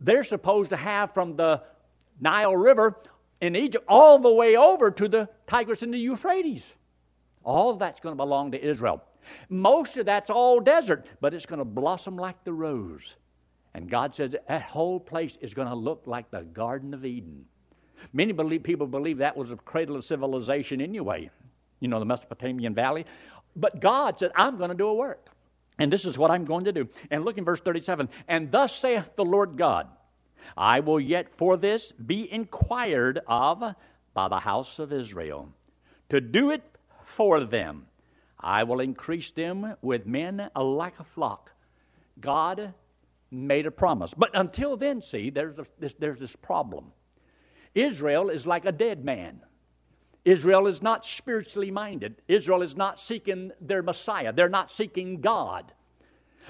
They're 0.00 0.24
supposed 0.24 0.70
to 0.70 0.76
have 0.76 1.14
from 1.14 1.36
the 1.36 1.62
Nile 2.20 2.56
River 2.56 2.96
in 3.44 3.54
Egypt 3.56 3.84
all 3.88 4.18
the 4.18 4.32
way 4.32 4.56
over 4.56 4.90
to 4.90 5.06
the 5.06 5.28
Tigris 5.46 5.82
and 5.82 5.92
the 5.92 5.98
Euphrates. 5.98 6.64
All 7.42 7.74
that's 7.74 8.00
going 8.00 8.14
to 8.14 8.16
belong 8.16 8.52
to 8.52 8.62
Israel. 8.62 9.02
Most 9.48 9.96
of 9.96 10.06
that's 10.06 10.30
all 10.30 10.60
desert, 10.60 11.06
but 11.20 11.34
it's 11.34 11.46
going 11.46 11.58
to 11.58 11.64
blossom 11.64 12.16
like 12.16 12.42
the 12.44 12.52
rose. 12.52 13.16
And 13.74 13.90
God 13.90 14.14
says 14.14 14.34
that 14.48 14.62
whole 14.62 14.98
place 14.98 15.36
is 15.40 15.52
going 15.52 15.68
to 15.68 15.74
look 15.74 16.02
like 16.06 16.30
the 16.30 16.42
Garden 16.42 16.94
of 16.94 17.04
Eden. 17.04 17.44
Many 18.12 18.32
believe, 18.32 18.62
people 18.62 18.86
believe 18.86 19.18
that 19.18 19.36
was 19.36 19.50
a 19.50 19.56
cradle 19.56 19.96
of 19.96 20.04
civilization 20.04 20.80
anyway, 20.80 21.30
you 21.80 21.88
know, 21.88 21.98
the 21.98 22.04
Mesopotamian 22.04 22.74
Valley. 22.74 23.04
But 23.56 23.80
God 23.80 24.18
said, 24.18 24.32
I'm 24.34 24.56
going 24.56 24.70
to 24.70 24.76
do 24.76 24.88
a 24.88 24.94
work. 24.94 25.28
And 25.78 25.92
this 25.92 26.04
is 26.04 26.16
what 26.16 26.30
I'm 26.30 26.44
going 26.44 26.64
to 26.64 26.72
do. 26.72 26.88
And 27.10 27.24
look 27.24 27.36
in 27.36 27.44
verse 27.44 27.60
37 27.60 28.08
And 28.28 28.50
thus 28.50 28.74
saith 28.74 29.10
the 29.16 29.24
Lord 29.24 29.56
God, 29.56 29.88
I 30.56 30.80
will 30.80 31.00
yet 31.00 31.28
for 31.36 31.56
this 31.56 31.92
be 31.92 32.30
inquired 32.32 33.20
of 33.26 33.74
by 34.12 34.28
the 34.28 34.38
house 34.38 34.78
of 34.78 34.92
Israel, 34.92 35.48
to 36.10 36.20
do 36.20 36.50
it 36.50 36.62
for 37.04 37.44
them. 37.44 37.86
I 38.38 38.64
will 38.64 38.80
increase 38.80 39.30
them 39.32 39.74
with 39.82 40.06
men 40.06 40.50
like 40.54 41.00
a 41.00 41.04
flock. 41.04 41.50
God 42.20 42.74
made 43.30 43.66
a 43.66 43.70
promise. 43.70 44.14
But 44.14 44.30
until 44.34 44.76
then, 44.76 45.02
see, 45.02 45.30
there's, 45.30 45.58
a, 45.58 45.66
this, 45.78 45.94
there's 45.94 46.20
this 46.20 46.36
problem. 46.36 46.92
Israel 47.74 48.28
is 48.28 48.46
like 48.46 48.66
a 48.66 48.72
dead 48.72 49.04
man. 49.04 49.40
Israel 50.24 50.66
is 50.66 50.80
not 50.80 51.04
spiritually 51.04 51.70
minded. 51.70 52.16
Israel 52.28 52.62
is 52.62 52.76
not 52.76 52.98
seeking 52.98 53.50
their 53.60 53.82
Messiah. 53.82 54.32
They're 54.32 54.48
not 54.48 54.70
seeking 54.70 55.20
God. 55.20 55.72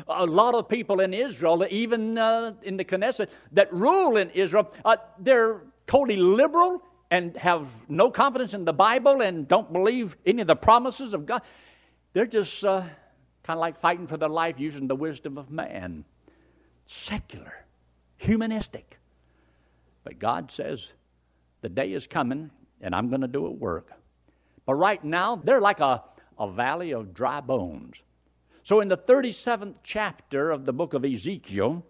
A 0.09 0.27
lot 0.27 0.55
of 0.55 0.69
people 0.69 1.01
in 1.01 1.15
Israel, 1.15 1.67
even 1.71 2.19
uh, 2.19 2.55
in 2.63 2.77
the 2.77 2.85
Knesset, 2.85 3.29
that 3.53 3.73
rule 3.73 4.17
in 4.17 4.31
Israel, 4.31 4.73
uh, 4.85 4.97
they're 5.19 5.63
totally 5.87 6.17
liberal 6.17 6.83
and 7.11 7.37
have 7.37 7.69
no 7.89 8.11
confidence 8.11 8.55
in 8.55 8.65
the 8.65 8.73
Bible 8.73 9.23
and 9.23 9.47
don't 9.47 9.73
believe 9.73 10.17
any 10.27 10.41
of 10.41 10.49
the 10.49 10.57
promises 10.57 11.15
of 11.15 11.27
God. 11.27 11.43
They're 12.13 12.27
just 12.27 12.65
uh, 12.65 12.81
kind 13.43 13.57
of 13.57 13.61
like 13.61 13.77
fighting 13.77 14.07
for 14.07 14.17
their 14.17 14.29
life 14.29 14.59
using 14.59 14.89
the 14.89 14.97
wisdom 14.97 15.39
of 15.39 15.51
man. 15.51 16.05
Secular, 16.87 17.55
humanistic. 18.17 18.99
But 20.03 20.19
God 20.19 20.51
says, 20.51 20.93
the 21.61 21.69
day 21.69 21.93
is 21.93 22.07
coming 22.07 22.51
and 22.81 22.95
I'm 22.95 23.09
going 23.09 23.23
to 23.23 23.29
do 23.29 23.47
a 23.47 23.51
work. 23.51 23.93
But 24.67 24.75
right 24.75 25.03
now, 25.03 25.37
they're 25.37 25.61
like 25.61 25.81
a, 25.81 26.03
a 26.39 26.51
valley 26.51 26.93
of 26.93 27.15
dry 27.15 27.41
bones. 27.41 27.97
So, 28.65 28.81
in 28.81 28.89
the 28.89 28.97
37th 28.97 29.75
chapter 29.83 30.51
of 30.51 30.65
the 30.65 30.73
book 30.73 30.95
of 30.95 31.05
Ezekiel, 31.05 31.85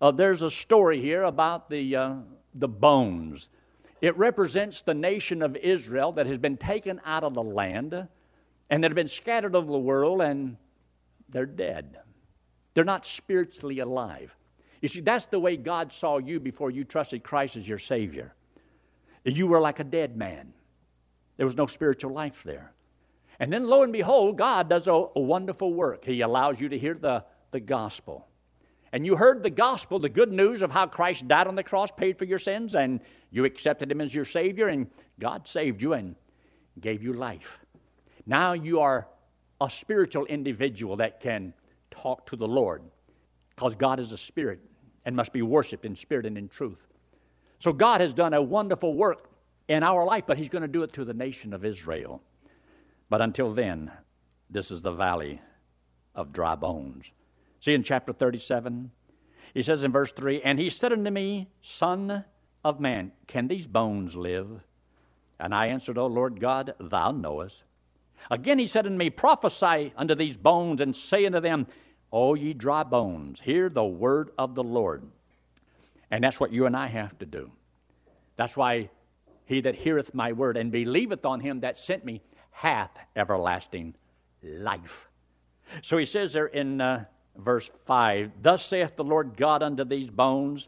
uh, 0.00 0.10
there's 0.10 0.40
a 0.40 0.50
story 0.50 1.02
here 1.02 1.24
about 1.24 1.68
the, 1.68 1.96
uh, 1.96 2.14
the 2.54 2.66
bones. 2.66 3.50
It 4.00 4.16
represents 4.16 4.80
the 4.80 4.94
nation 4.94 5.42
of 5.42 5.54
Israel 5.56 6.12
that 6.12 6.24
has 6.24 6.38
been 6.38 6.56
taken 6.56 6.98
out 7.04 7.24
of 7.24 7.34
the 7.34 7.42
land 7.42 8.08
and 8.70 8.82
that 8.82 8.90
have 8.90 8.96
been 8.96 9.06
scattered 9.06 9.54
over 9.54 9.70
the 9.70 9.78
world, 9.78 10.22
and 10.22 10.56
they're 11.28 11.44
dead. 11.44 11.98
They're 12.72 12.84
not 12.84 13.04
spiritually 13.04 13.80
alive. 13.80 14.34
You 14.80 14.88
see, 14.88 15.02
that's 15.02 15.26
the 15.26 15.38
way 15.38 15.58
God 15.58 15.92
saw 15.92 16.16
you 16.16 16.40
before 16.40 16.70
you 16.70 16.84
trusted 16.84 17.22
Christ 17.22 17.56
as 17.56 17.68
your 17.68 17.78
Savior. 17.78 18.34
You 19.24 19.46
were 19.46 19.60
like 19.60 19.78
a 19.78 19.84
dead 19.84 20.16
man, 20.16 20.54
there 21.36 21.44
was 21.44 21.56
no 21.56 21.66
spiritual 21.66 22.14
life 22.14 22.40
there. 22.46 22.72
And 23.40 23.52
then, 23.52 23.66
lo 23.66 23.82
and 23.82 23.92
behold, 23.92 24.36
God 24.36 24.68
does 24.68 24.88
a, 24.88 24.92
a, 24.92 25.20
wonderful 25.20 25.72
work. 25.72 26.04
He 26.04 26.22
allows 26.22 26.60
you 26.60 26.68
to 26.70 26.78
hear 26.78 26.94
the, 26.94 27.24
the 27.52 27.60
gospel. 27.60 28.26
And 28.92 29.06
you 29.06 29.14
heard 29.14 29.42
the 29.42 29.50
gospel, 29.50 29.98
the 29.98 30.08
good 30.08 30.32
news 30.32 30.62
of 30.62 30.70
how 30.70 30.86
Christ 30.86 31.28
died 31.28 31.46
on 31.46 31.54
the 31.54 31.62
cross, 31.62 31.90
paid 31.96 32.18
for 32.18 32.24
your 32.24 32.38
sins, 32.38 32.74
and 32.74 33.00
you 33.30 33.44
accepted 33.44 33.92
Him 33.92 34.00
as 34.00 34.12
your 34.12 34.24
Savior, 34.24 34.68
and 34.68 34.88
God 35.20 35.46
saved 35.46 35.82
you 35.82 35.92
and 35.92 36.16
gave 36.80 37.02
you 37.02 37.12
life. 37.12 37.58
Now 38.26 38.54
you 38.54 38.80
are 38.80 39.06
a 39.60 39.70
spiritual 39.70 40.26
individual 40.26 40.96
that 40.96 41.20
can 41.20 41.52
talk 41.90 42.26
to 42.26 42.36
the 42.36 42.46
Lord 42.46 42.82
because 43.54 43.74
God 43.74 44.00
is 44.00 44.12
a 44.12 44.18
spirit 44.18 44.60
and 45.04 45.14
must 45.14 45.32
be 45.32 45.42
worshiped 45.42 45.84
in 45.84 45.96
spirit 45.96 46.26
and 46.26 46.36
in 46.38 46.48
truth. 46.48 46.86
So 47.60 47.72
God 47.72 48.00
has 48.00 48.12
done 48.12 48.34
a 48.34 48.42
wonderful 48.42 48.94
work 48.94 49.28
in 49.68 49.82
our 49.82 50.04
life, 50.04 50.24
but 50.26 50.38
He's 50.38 50.48
going 50.48 50.62
to 50.62 50.68
do 50.68 50.82
it 50.82 50.92
to 50.94 51.04
the 51.04 51.14
nation 51.14 51.52
of 51.52 51.64
Israel. 51.64 52.22
But 53.08 53.22
until 53.22 53.54
then, 53.54 53.90
this 54.50 54.70
is 54.70 54.82
the 54.82 54.92
valley 54.92 55.40
of 56.14 56.32
dry 56.32 56.54
bones. 56.54 57.06
See 57.60 57.74
in 57.74 57.82
chapter 57.82 58.12
37, 58.12 58.90
he 59.54 59.62
says 59.62 59.82
in 59.82 59.92
verse 59.92 60.12
3 60.12 60.42
And 60.42 60.58
he 60.58 60.70
said 60.70 60.92
unto 60.92 61.10
me, 61.10 61.48
Son 61.62 62.24
of 62.64 62.80
man, 62.80 63.12
can 63.26 63.48
these 63.48 63.66
bones 63.66 64.14
live? 64.14 64.48
And 65.40 65.54
I 65.54 65.66
answered, 65.66 65.98
O 65.98 66.06
Lord 66.06 66.40
God, 66.40 66.74
thou 66.80 67.12
knowest. 67.12 67.64
Again 68.30 68.58
he 68.58 68.66
said 68.66 68.86
unto 68.86 68.98
me, 68.98 69.10
Prophesy 69.10 69.92
unto 69.96 70.14
these 70.14 70.36
bones, 70.36 70.80
and 70.80 70.94
say 70.94 71.24
unto 71.24 71.40
them, 71.40 71.66
O 72.12 72.34
ye 72.34 72.52
dry 72.52 72.82
bones, 72.82 73.40
hear 73.40 73.68
the 73.68 73.84
word 73.84 74.30
of 74.38 74.54
the 74.54 74.64
Lord. 74.64 75.02
And 76.10 76.24
that's 76.24 76.40
what 76.40 76.52
you 76.52 76.66
and 76.66 76.76
I 76.76 76.86
have 76.86 77.18
to 77.18 77.26
do. 77.26 77.50
That's 78.36 78.56
why 78.56 78.90
he 79.44 79.60
that 79.62 79.74
heareth 79.74 80.14
my 80.14 80.32
word 80.32 80.56
and 80.56 80.70
believeth 80.70 81.24
on 81.24 81.40
him 81.40 81.60
that 81.60 81.78
sent 81.78 82.04
me 82.04 82.22
hath 82.58 82.90
everlasting 83.14 83.94
life. 84.42 85.08
So 85.82 85.96
he 85.96 86.04
says 86.04 86.32
there 86.32 86.46
in 86.46 86.80
uh, 86.80 87.04
verse 87.36 87.70
5 87.84 88.32
Thus 88.42 88.66
saith 88.66 88.96
the 88.96 89.04
Lord 89.04 89.36
God 89.36 89.62
unto 89.62 89.84
these 89.84 90.10
bones, 90.10 90.66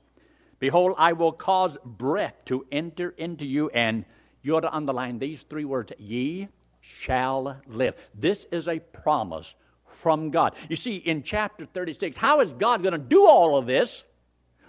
Behold, 0.61 0.95
I 0.99 1.15
will 1.15 1.33
cause 1.33 1.77
breath 1.85 2.35
to 2.45 2.65
enter 2.71 3.11
into 3.19 3.45
you, 3.45 3.71
and 3.71 4.05
you 4.43 4.57
ought 4.57 4.61
to 4.61 4.73
underline 4.73 5.19
these 5.19 5.43
three 5.43 5.65
words 5.65 5.93
ye 5.99 6.47
shall 6.81 7.61
live. 7.67 7.97
This 8.15 8.47
is 8.53 8.69
a 8.69 8.79
promise 8.79 9.53
from 9.87 10.31
God. 10.31 10.55
You 10.69 10.77
see, 10.77 10.97
in 10.97 11.25
chapter 11.25 11.67
36, 11.67 12.17
how 12.17 12.41
is 12.41 12.53
God 12.53 12.83
going 12.85 12.93
to 12.93 12.99
do 12.99 13.27
all 13.27 13.57
of 13.57 13.67
this 13.67 14.05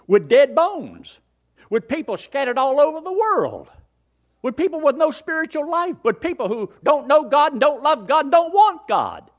with 0.08 0.28
dead 0.28 0.56
bones? 0.56 1.20
With 1.70 1.86
people 1.86 2.16
scattered 2.16 2.58
all 2.58 2.80
over 2.80 3.00
the 3.00 3.12
world? 3.12 3.68
With 4.42 4.56
people 4.56 4.80
with 4.80 4.96
no 4.96 5.10
spiritual 5.10 5.70
life, 5.70 5.96
with 6.02 6.20
people 6.20 6.48
who 6.48 6.72
don't 6.82 7.06
know 7.06 7.28
God 7.28 7.52
and 7.52 7.60
don't 7.60 7.82
love 7.82 8.06
God 8.06 8.26
and 8.26 8.32
don't 8.32 8.52
want 8.52 8.86
God. 8.88 9.30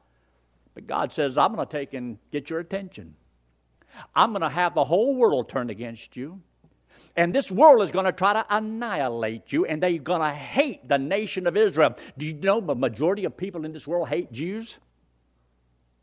But 0.73 0.87
God 0.87 1.11
says, 1.11 1.37
I'm 1.37 1.53
going 1.53 1.67
to 1.67 1.71
take 1.71 1.93
and 1.93 2.17
get 2.31 2.49
your 2.49 2.59
attention. 2.59 3.15
I'm 4.15 4.31
going 4.31 4.41
to 4.41 4.49
have 4.49 4.73
the 4.73 4.83
whole 4.83 5.15
world 5.15 5.49
turn 5.49 5.69
against 5.69 6.15
you. 6.15 6.41
And 7.15 7.33
this 7.33 7.51
world 7.51 7.83
is 7.83 7.91
going 7.91 8.05
to 8.05 8.11
try 8.11 8.33
to 8.33 8.45
annihilate 8.49 9.51
you, 9.51 9.65
and 9.65 9.83
they're 9.83 9.99
going 9.99 10.21
to 10.21 10.33
hate 10.33 10.87
the 10.87 10.97
nation 10.97 11.45
of 11.45 11.55
Israel. 11.55 11.95
Do 12.17 12.25
you 12.25 12.33
know 12.33 12.59
the 12.59 12.73
majority 12.73 13.25
of 13.25 13.37
people 13.37 13.65
in 13.65 13.71
this 13.71 13.85
world 13.85 14.09
hate 14.09 14.31
Jews? 14.31 14.79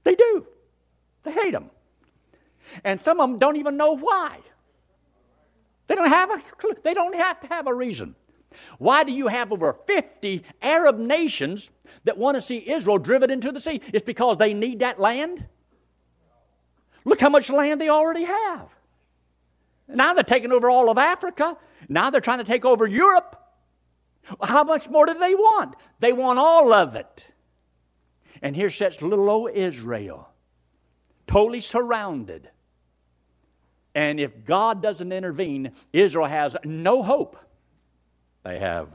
They 0.05 0.15
do. 0.15 0.47
They 1.25 1.33
hate 1.33 1.51
them. 1.51 1.71
And 2.85 3.03
some 3.03 3.19
of 3.19 3.29
them 3.29 3.39
don't 3.41 3.57
even 3.57 3.77
know 3.77 3.97
why. 3.97 4.39
They 5.89 5.97
don't 5.97 6.09
have 6.09 6.31
a. 6.31 6.43
They 6.85 6.95
don't 6.95 7.17
have 7.17 7.41
to 7.41 7.49
have 7.49 7.67
a 7.67 7.75
reason. 7.75 8.15
Why 8.79 9.05
do 9.05 9.13
you 9.13 9.29
have 9.29 9.53
over 9.53 9.73
50 9.73 10.45
Arab 10.63 10.99
nations 10.99 11.71
that 12.05 12.19
want 12.19 12.37
to 12.37 12.41
see 12.41 12.71
Israel 12.71 12.99
driven 12.99 13.31
into 13.31 13.53
the 13.53 13.61
sea? 13.61 13.81
It's 13.93 14.05
because 14.05 14.37
they 14.37 14.55
need 14.55 14.81
that 14.81 14.99
land. 14.99 15.47
Look 17.05 17.21
how 17.21 17.29
much 17.29 17.51
land 17.51 17.81
they 17.81 17.89
already 17.89 18.25
have. 18.25 18.69
Now 19.89 20.15
they're 20.15 20.23
taking 20.23 20.53
over 20.53 20.71
all 20.71 20.91
of 20.91 20.99
Africa. 20.99 21.57
Now 21.89 22.11
they're 22.11 22.21
trying 22.21 22.39
to 22.39 22.45
take 22.45 22.65
over 22.65 22.87
Europe. 22.87 23.37
How 24.43 24.65
much 24.65 24.89
more 24.89 25.07
do 25.07 25.15
they 25.15 25.35
want? 25.35 25.75
They 25.99 26.13
want 26.13 26.39
all 26.39 26.73
of 26.73 26.95
it. 26.95 27.27
And 28.43 28.55
here 28.55 28.71
sits 28.71 29.03
little 29.03 29.29
old 29.29 29.51
Israel, 29.53 30.29
totally 31.27 31.61
surrounded. 31.61 32.49
And 33.95 34.21
if 34.21 34.45
God 34.45 34.83
doesn't 34.83 35.13
intervene, 35.13 35.73
Israel 35.93 36.27
has 36.27 36.57
no 36.65 37.03
hope. 37.03 37.37
They 38.45 38.59
have 38.59 38.89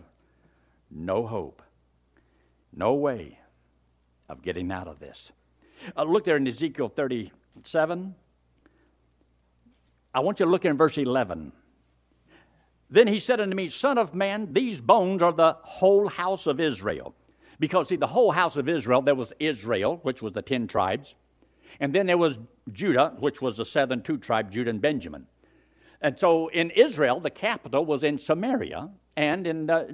no 0.90 1.26
hope, 1.26 1.62
no 2.76 2.94
way 2.96 3.40
of 4.30 4.42
getting 4.42 4.72
out 4.72 4.88
of 4.88 5.00
this. 5.00 5.32
Uh, 5.96 6.04
look 6.04 6.26
there 6.26 6.38
in 6.38 6.48
Ezekiel 6.48 6.90
37. 6.90 8.16
I 10.14 10.20
want 10.20 10.40
you 10.40 10.46
to 10.46 10.52
look 10.52 10.66
in 10.66 10.78
verse 10.78 10.98
11. 10.98 11.52
Then 12.90 13.08
he 13.08 13.20
said 13.20 13.40
unto 13.40 13.56
me, 13.56 13.70
Son 13.70 13.98
of 13.98 14.14
man, 14.14 14.54
these 14.54 14.80
bones 14.80 15.22
are 15.22 15.34
the 15.34 15.58
whole 15.62 16.08
house 16.08 16.48
of 16.48 16.60
Israel. 16.60 17.14
Because, 17.60 17.90
see, 17.90 17.96
the 17.96 18.08
whole 18.08 18.32
house 18.32 18.58
of 18.58 18.68
Israel, 18.68 19.02
there 19.02 19.16
was 19.16 19.34
Israel, 19.40 20.00
which 20.04 20.22
was 20.22 20.34
the 20.34 20.42
ten 20.42 20.68
tribes, 20.68 21.16
and 21.80 21.94
then 21.94 22.06
there 22.06 22.18
was 22.18 22.38
Judah, 22.72 23.14
which 23.20 23.42
was 23.42 23.58
the 23.58 23.66
southern 23.66 24.02
two 24.02 24.18
tribes, 24.18 24.54
Judah 24.54 24.70
and 24.70 24.82
Benjamin. 24.82 25.26
And 26.02 26.18
so 26.18 26.48
in 26.50 26.72
Israel, 26.72 27.20
the 27.20 27.30
capital 27.30 27.86
was 27.86 28.04
in 28.04 28.18
Samaria, 28.20 28.90
and 29.18 29.48
in 29.48 29.70
uh, 29.70 29.88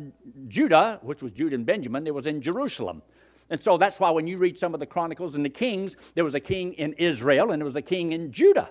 Judah, 0.48 1.00
which 1.03 1.22
was 1.22 1.31
Judah 1.31 1.55
and 1.55 1.65
Benjamin, 1.65 2.08
it 2.08 2.13
was 2.13 2.25
in 2.25 2.41
Jerusalem. 2.41 3.01
And 3.50 3.62
so 3.62 3.77
that's 3.77 4.00
why 4.00 4.10
when 4.12 4.27
you 4.27 4.38
read 4.38 4.58
some 4.58 4.74
of 4.74 4.79
the 4.79 4.86
Chronicles 4.86 5.36
and 5.36 5.43
the 5.43 5.50
Kings, 5.50 5.96
there 6.15 6.24
was 6.24 6.36
a 6.36 6.39
king 6.39 6.74
in 6.74 6.93
Israel 6.93 7.51
and 7.51 7.62
there 7.62 7.65
was 7.65 7.75
a 7.75 7.81
king 7.81 8.13
in 8.13 8.31
Judah. 8.31 8.70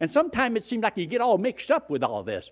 And 0.00 0.12
sometimes 0.12 0.56
it 0.56 0.64
seemed 0.64 0.82
like 0.82 0.96
you 0.96 1.06
get 1.06 1.20
all 1.20 1.38
mixed 1.38 1.70
up 1.70 1.88
with 1.90 2.02
all 2.02 2.24
this. 2.24 2.50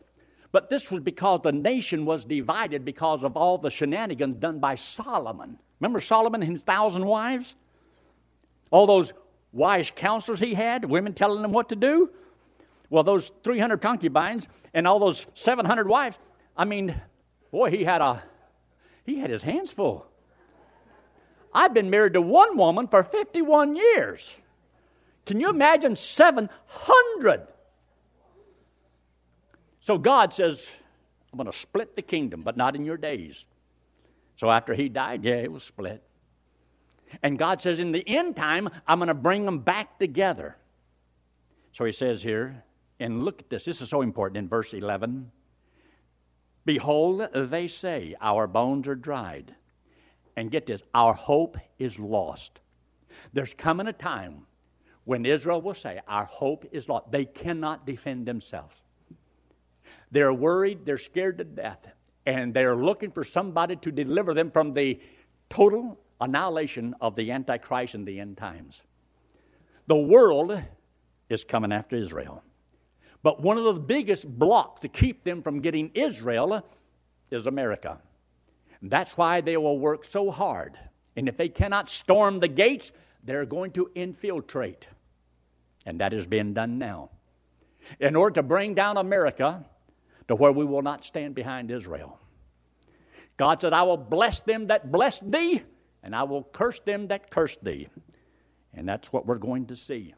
But 0.53 0.71
this 0.71 0.91
was 0.91 1.01
because 1.01 1.41
the 1.43 1.53
nation 1.53 2.05
was 2.05 2.25
divided 2.25 2.85
because 2.85 3.25
of 3.25 3.37
all 3.37 3.59
the 3.59 3.71
shenanigans 3.71 4.37
done 4.37 4.61
by 4.61 4.77
Solomon. 4.77 5.59
Remember 5.81 6.01
Solomon 6.01 6.43
and 6.43 6.53
his 6.53 6.63
thousand 6.63 7.05
wives? 7.05 7.55
All 8.71 8.87
those 8.87 9.13
wise 9.53 9.91
counselors 9.95 10.39
he 10.39 10.55
had, 10.55 10.85
women 10.85 11.13
telling 11.13 11.43
him 11.43 11.53
what 11.53 11.71
to 11.71 11.77
do? 11.77 12.11
Well, 12.93 13.05
those 13.05 13.33
300 13.43 13.81
concubines 13.81 14.47
and 14.75 14.87
all 14.87 14.99
those 14.99 15.25
700 15.33 15.89
wives, 15.89 16.19
I 16.55 16.67
mean, 16.67 16.95
boy, 17.51 17.71
he 17.71 17.85
had 17.85 18.03
a 18.03 18.23
he 19.07 19.19
had 19.19 19.31
his 19.31 19.41
hands 19.41 19.71
full. 19.71 20.07
I've 21.55 21.73
been 21.73 21.89
married 21.89 22.13
to 22.13 22.21
one 22.21 22.59
woman 22.59 22.89
for 22.89 23.03
51 23.03 23.77
years. 23.77 24.29
Can 25.25 25.41
you 25.41 25.49
imagine 25.49 25.97
700? 25.97 27.47
So 29.81 29.97
God 29.97 30.35
says, 30.35 30.63
I'm 31.33 31.39
going 31.39 31.51
to 31.51 31.59
split 31.59 31.97
the 31.97 32.03
kingdom, 32.03 32.43
but 32.43 32.59
not 32.59 32.77
in 32.77 32.85
your 32.85 32.99
days. 32.99 33.43
So 34.37 34.51
after 34.51 34.75
he 34.75 34.91
died, 34.91 35.25
yeah, 35.25 35.37
it 35.37 35.51
was 35.51 35.63
split. 35.63 36.03
And 37.23 37.39
God 37.39 37.63
says, 37.63 37.81
in 37.81 37.91
the 37.91 38.07
end 38.07 38.37
time, 38.37 38.69
I'm 38.87 38.99
going 38.99 39.09
to 39.09 39.15
bring 39.15 39.47
them 39.47 39.61
back 39.61 39.99
together. 39.99 40.57
So 41.73 41.87
he 41.87 41.93
says 41.93 42.23
here, 42.23 42.63
and 43.03 43.25
look 43.25 43.41
at 43.41 43.51
this, 43.51 43.65
this 43.65 43.81
is 43.81 43.89
so 43.89 44.03
important 44.03 44.37
in 44.39 44.49
verse 44.49 44.73
11. 44.73 45.31
Behold, 46.65 47.27
they 47.35 47.67
say, 47.69 48.15
Our 48.21 48.47
bones 48.47 48.87
are 48.87 48.95
dried. 48.95 49.55
And 50.37 50.51
get 50.51 50.67
this, 50.67 50.83
our 50.95 51.13
hope 51.13 51.59
is 51.79 51.99
lost. 51.99 52.61
There's 53.35 53.53
coming 53.55 53.89
a 53.89 53.93
time 53.93 54.47
when 55.05 55.27
Israel 55.27 55.61
will 55.61 55.75
say, 55.75 56.01
Our 56.07 56.25
hope 56.25 56.65
is 56.73 56.89
lost. 56.89 57.11
They 57.11 57.25
cannot 57.25 57.87
defend 57.87 58.27
themselves. 58.27 58.77
They're 60.13 60.33
worried, 60.33 60.85
they're 60.85 60.99
scared 60.99 61.39
to 61.39 61.45
death, 61.45 61.85
and 62.27 62.55
they're 62.55 62.77
looking 62.77 63.11
for 63.11 63.25
somebody 63.25 63.77
to 63.77 63.91
deliver 63.91 64.33
them 64.33 64.51
from 64.51 64.75
the 64.75 65.01
total 65.51 65.99
annihilation 66.21 66.95
of 67.01 67.17
the 67.17 67.33
Antichrist 67.33 67.95
in 67.95 68.05
the 68.05 68.21
end 68.21 68.37
times. 68.37 68.81
The 69.89 69.97
world 69.97 70.61
is 71.29 71.43
coming 71.43 71.73
after 71.73 71.97
Israel. 71.97 72.43
But 73.23 73.41
one 73.41 73.57
of 73.57 73.65
the 73.65 73.75
biggest 73.75 74.27
blocks 74.29 74.81
to 74.81 74.89
keep 74.89 75.25
them 75.25 75.43
from 75.43 75.61
getting 75.61 75.91
Israel 75.95 76.65
is 77.31 77.47
America. 77.47 77.99
That's 78.83 79.17
why 79.17 79.41
they 79.41 79.57
will 79.57 79.79
work 79.79 80.05
so 80.05 80.31
hard. 80.31 80.77
And 81.17 81.29
if 81.29 81.37
they 81.37 81.49
cannot 81.49 81.89
storm 81.89 82.41
the 82.41 82.49
gates, 82.49 82.91
they're 83.23 83.47
going 83.47 83.71
to 83.73 83.91
infiltrate. 83.95 84.87
And 85.87 86.01
that 86.01 86.13
is 86.13 86.27
being 86.27 86.55
done 86.55 86.79
now. 86.79 87.11
In 88.01 88.17
order 88.17 88.35
to 88.35 88.43
bring 88.43 88.75
down 88.75 88.97
America 88.97 89.65
to 90.29 90.35
where 90.35 90.53
we 90.53 90.65
will 90.65 90.83
not 90.83 91.05
stand 91.05 91.35
behind 91.35 91.71
Israel. 91.71 92.19
God 93.37 93.61
said, 93.61 93.73
I 93.73 93.83
will 93.83 93.97
bless 93.97 94.41
them 94.41 94.69
that 94.69 94.93
bless 94.93 95.21
thee, 95.21 95.63
and 96.03 96.15
I 96.15 96.23
will 96.25 96.43
curse 96.43 96.81
them 96.85 97.09
that 97.09 97.31
curse 97.31 97.57
thee. 97.63 97.89
And 98.75 98.89
that's 98.89 99.13
what 99.13 99.27
we're 99.27 99.39
going 99.39 99.67
to 99.67 99.77
see. 99.77 100.15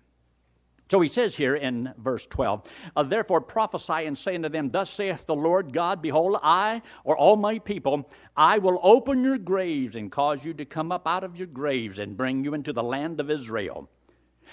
So 0.90 1.00
he 1.00 1.08
says 1.08 1.34
here 1.34 1.56
in 1.56 1.92
verse 1.98 2.26
12, 2.26 2.62
uh, 2.94 3.02
Therefore 3.04 3.40
prophesy 3.40 4.04
and 4.04 4.16
say 4.16 4.34
unto 4.34 4.50
them, 4.50 4.70
Thus 4.70 4.90
saith 4.90 5.24
the 5.24 5.34
Lord 5.34 5.72
God, 5.72 6.02
Behold, 6.02 6.38
I, 6.42 6.82
or 7.04 7.16
all 7.16 7.36
my 7.36 7.58
people, 7.58 8.10
I 8.36 8.58
will 8.58 8.78
open 8.82 9.24
your 9.24 9.38
graves 9.38 9.96
and 9.96 10.12
cause 10.12 10.44
you 10.44 10.52
to 10.54 10.64
come 10.66 10.92
up 10.92 11.06
out 11.06 11.24
of 11.24 11.36
your 11.36 11.46
graves 11.46 11.98
and 11.98 12.16
bring 12.16 12.44
you 12.44 12.52
into 12.52 12.72
the 12.72 12.82
land 12.82 13.18
of 13.18 13.30
Israel. 13.30 13.88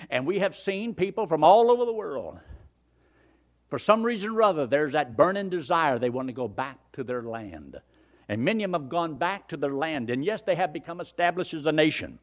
And 0.09 0.25
we 0.25 0.39
have 0.39 0.55
seen 0.55 0.95
people 0.95 1.27
from 1.27 1.43
all 1.43 1.69
over 1.69 1.83
the 1.83 1.93
world. 1.93 2.39
For 3.69 3.77
some 3.77 4.01
reason 4.03 4.31
or 4.31 4.41
other, 4.43 4.65
there's 4.67 4.93
that 4.93 5.17
burning 5.17 5.49
desire 5.49 5.99
they 5.99 6.09
want 6.09 6.27
to 6.27 6.33
go 6.33 6.47
back 6.47 6.77
to 6.93 7.03
their 7.03 7.23
land. 7.23 7.79
And 8.29 8.43
many 8.43 8.63
of 8.63 8.71
them 8.71 8.81
have 8.81 8.89
gone 8.89 9.15
back 9.15 9.49
to 9.49 9.57
their 9.57 9.73
land. 9.73 10.09
And 10.09 10.23
yes, 10.23 10.41
they 10.41 10.55
have 10.55 10.71
become 10.71 11.01
established 11.01 11.53
as 11.53 11.65
a 11.65 11.71
nation. 11.71 12.19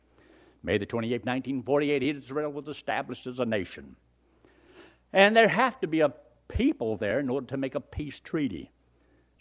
May 0.63 0.79
the 0.79 0.87
28th, 0.87 1.25
1948, 1.25 2.03
Israel 2.03 2.53
was 2.53 2.69
established 2.69 3.27
as 3.27 3.39
a 3.39 3.45
nation. 3.45 3.97
And 5.13 5.37
there 5.37 5.49
have 5.49 5.81
to 5.81 5.87
be 5.87 6.01
a 6.01 6.13
people 6.49 6.97
there 6.97 7.21
in 7.21 7.31
order 7.31 7.47
to 7.49 7.57
make 7.57 7.75
a 7.75 7.81
peace 7.81 8.21
treaty. 8.21 8.71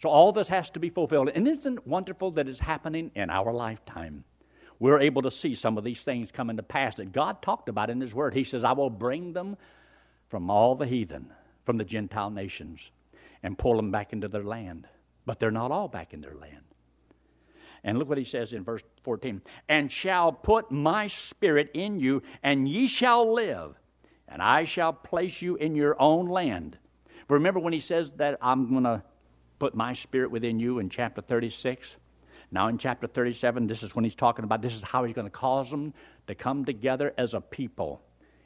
So 0.00 0.08
all 0.08 0.32
this 0.32 0.48
has 0.48 0.70
to 0.70 0.80
be 0.80 0.90
fulfilled. 0.90 1.30
And 1.34 1.48
isn't 1.48 1.78
it 1.78 1.86
wonderful 1.86 2.30
that 2.32 2.48
it's 2.48 2.60
happening 2.60 3.10
in 3.14 3.30
our 3.30 3.52
lifetime? 3.52 4.24
We're 4.78 5.00
able 5.00 5.22
to 5.22 5.30
see 5.30 5.56
some 5.56 5.76
of 5.76 5.82
these 5.82 6.00
things 6.00 6.30
come 6.30 6.50
into 6.50 6.62
pass 6.62 6.96
that 6.96 7.12
God 7.12 7.42
talked 7.42 7.68
about 7.68 7.90
in 7.90 8.00
His 8.00 8.14
Word. 8.14 8.32
He 8.32 8.44
says, 8.44 8.62
I 8.62 8.72
will 8.72 8.90
bring 8.90 9.32
them 9.32 9.56
from 10.28 10.50
all 10.50 10.76
the 10.76 10.86
heathen, 10.86 11.32
from 11.64 11.78
the 11.78 11.84
Gentile 11.84 12.30
nations, 12.30 12.90
and 13.42 13.58
pull 13.58 13.74
them 13.76 13.90
back 13.90 14.12
into 14.12 14.28
their 14.28 14.44
land. 14.44 14.86
But 15.26 15.40
they're 15.40 15.50
not 15.50 15.72
all 15.72 15.88
back 15.88 16.14
in 16.14 16.20
their 16.20 16.34
land. 16.34 16.62
And 17.82 17.98
look 17.98 18.08
what 18.08 18.18
he 18.18 18.24
says 18.24 18.52
in 18.52 18.64
verse 18.64 18.82
14 19.08 19.40
And 19.70 19.90
shall 19.90 20.32
put 20.32 20.70
my 20.70 21.08
spirit 21.08 21.70
in 21.72 21.98
you, 21.98 22.22
and 22.42 22.68
ye 22.68 22.86
shall 22.88 23.32
live, 23.32 23.74
and 24.28 24.42
I 24.42 24.64
shall 24.64 24.92
place 24.92 25.40
you 25.40 25.56
in 25.56 25.74
your 25.74 25.96
own 25.98 26.28
land. 26.28 26.76
Remember 27.30 27.58
when 27.58 27.72
he 27.72 27.80
says 27.80 28.10
that 28.16 28.36
I'm 28.42 28.68
going 28.68 28.84
to 28.84 29.02
put 29.58 29.74
my 29.74 29.94
spirit 29.94 30.30
within 30.30 30.60
you 30.60 30.78
in 30.78 30.90
chapter 30.90 31.22
36? 31.22 31.96
Now, 32.50 32.68
in 32.68 32.76
chapter 32.76 33.06
37, 33.06 33.66
this 33.66 33.82
is 33.82 33.94
when 33.94 34.04
he's 34.04 34.14
talking 34.14 34.44
about 34.44 34.60
this 34.60 34.74
is 34.74 34.82
how 34.82 35.04
he's 35.04 35.14
going 35.14 35.26
to 35.26 35.30
cause 35.30 35.70
them 35.70 35.94
to 36.26 36.34
come 36.34 36.66
together 36.66 37.14
as 37.16 37.32
a 37.32 37.40
people 37.40 38.02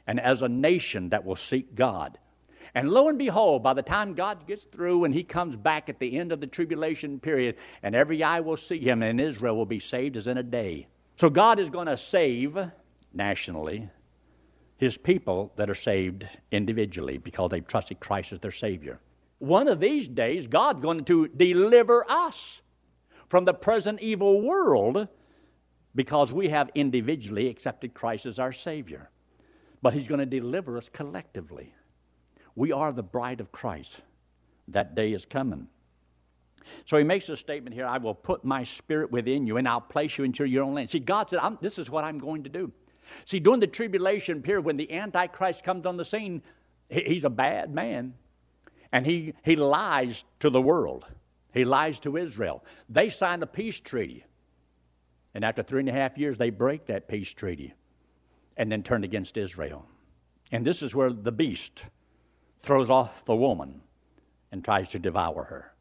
and 0.07 0.17
as 0.17 0.43
a 0.43 0.47
nation 0.47 1.09
that 1.09 1.25
will 1.25 1.35
seek 1.35 1.75
God. 1.75 2.17
And 2.75 2.89
lo 2.89 3.09
and 3.09 3.17
behold, 3.17 3.63
by 3.63 3.73
the 3.73 3.81
time 3.81 4.13
God 4.13 4.47
gets 4.47 4.65
through 4.65 5.05
and 5.05 5.13
he 5.13 5.23
comes 5.23 5.55
back 5.55 5.89
at 5.89 5.99
the 5.99 6.17
end 6.17 6.31
of 6.31 6.39
the 6.39 6.47
tribulation 6.47 7.19
period, 7.19 7.55
and 7.81 7.95
every 7.95 8.23
eye 8.23 8.39
will 8.39 8.57
see 8.57 8.79
him, 8.79 9.03
and 9.03 9.19
Israel 9.19 9.55
will 9.55 9.65
be 9.65 9.79
saved 9.79 10.17
as 10.17 10.27
in 10.27 10.37
a 10.37 10.43
day. 10.43 10.87
So 11.17 11.29
God 11.29 11.59
is 11.59 11.69
going 11.69 11.87
to 11.87 11.97
save 11.97 12.57
nationally 13.13 13.89
his 14.77 14.97
people 14.97 15.51
that 15.55 15.69
are 15.69 15.75
saved 15.75 16.27
individually 16.51 17.17
because 17.17 17.51
they've 17.51 17.67
trusted 17.67 17.99
Christ 17.99 18.33
as 18.33 18.39
their 18.39 18.51
Savior. 18.51 18.99
One 19.39 19.67
of 19.67 19.79
these 19.79 20.07
days, 20.07 20.47
God's 20.47 20.81
going 20.81 21.05
to 21.05 21.27
deliver 21.27 22.09
us 22.09 22.61
from 23.29 23.45
the 23.45 23.53
present 23.53 24.01
evil 24.01 24.41
world 24.41 25.07
because 25.95 26.33
we 26.33 26.49
have 26.49 26.69
individually 26.75 27.47
accepted 27.49 27.93
Christ 27.93 28.25
as 28.25 28.39
our 28.39 28.53
Savior. 28.53 29.09
But 29.81 29.93
He's 29.93 30.07
going 30.07 30.19
to 30.19 30.25
deliver 30.25 30.77
us 30.77 30.89
collectively. 30.89 31.73
We 32.55 32.71
are 32.71 32.91
the 32.91 33.03
bride 33.03 33.39
of 33.41 33.51
Christ. 33.51 34.01
that 34.69 34.95
day 34.95 35.11
is 35.11 35.25
coming. 35.25 35.67
So 36.85 36.97
he 36.97 37.03
makes 37.03 37.27
a 37.29 37.35
statement 37.35 37.73
here 37.75 37.85
I 37.85 37.97
will 37.97 38.15
put 38.15 38.45
my 38.45 38.63
spirit 38.63 39.11
within 39.11 39.45
you 39.45 39.57
and 39.57 39.67
I'll 39.67 39.81
place 39.81 40.17
you 40.17 40.23
into 40.23 40.45
your 40.45 40.63
own 40.63 40.73
land. 40.73 40.89
See, 40.89 40.99
God 40.99 41.29
said, 41.29 41.39
This 41.61 41.77
is 41.77 41.89
what 41.89 42.03
I'm 42.03 42.17
going 42.17 42.43
to 42.43 42.49
do. 42.49 42.71
See, 43.25 43.39
during 43.39 43.59
the 43.59 43.67
tribulation 43.67 44.41
period, 44.41 44.65
when 44.65 44.77
the 44.77 44.91
Antichrist 44.91 45.63
comes 45.63 45.85
on 45.85 45.97
the 45.97 46.05
scene, 46.05 46.41
he's 46.89 47.25
a 47.25 47.29
bad 47.29 47.73
man. 47.73 48.13
And 48.91 49.05
he, 49.05 49.33
he 49.43 49.55
lies 49.55 50.23
to 50.39 50.49
the 50.49 50.61
world, 50.61 51.05
he 51.53 51.65
lies 51.65 51.99
to 52.01 52.17
Israel. 52.17 52.63
They 52.89 53.09
sign 53.09 53.43
a 53.43 53.47
peace 53.47 53.79
treaty. 53.79 54.23
And 55.35 55.43
after 55.43 55.63
three 55.63 55.79
and 55.79 55.89
a 55.89 55.93
half 55.93 56.17
years, 56.17 56.37
they 56.37 56.51
break 56.51 56.85
that 56.87 57.07
peace 57.07 57.33
treaty 57.33 57.73
and 58.55 58.71
then 58.71 58.83
turn 58.83 59.03
against 59.03 59.35
Israel. 59.35 59.85
And 60.51 60.63
this 60.63 60.83
is 60.83 60.93
where 60.93 61.11
the 61.11 61.31
beast 61.31 61.85
throws 62.63 62.89
off 62.89 63.25
the 63.25 63.35
woman 63.35 63.81
and 64.51 64.63
tries 64.63 64.87
to 64.89 64.99
devour 64.99 65.43
her. 65.43 65.73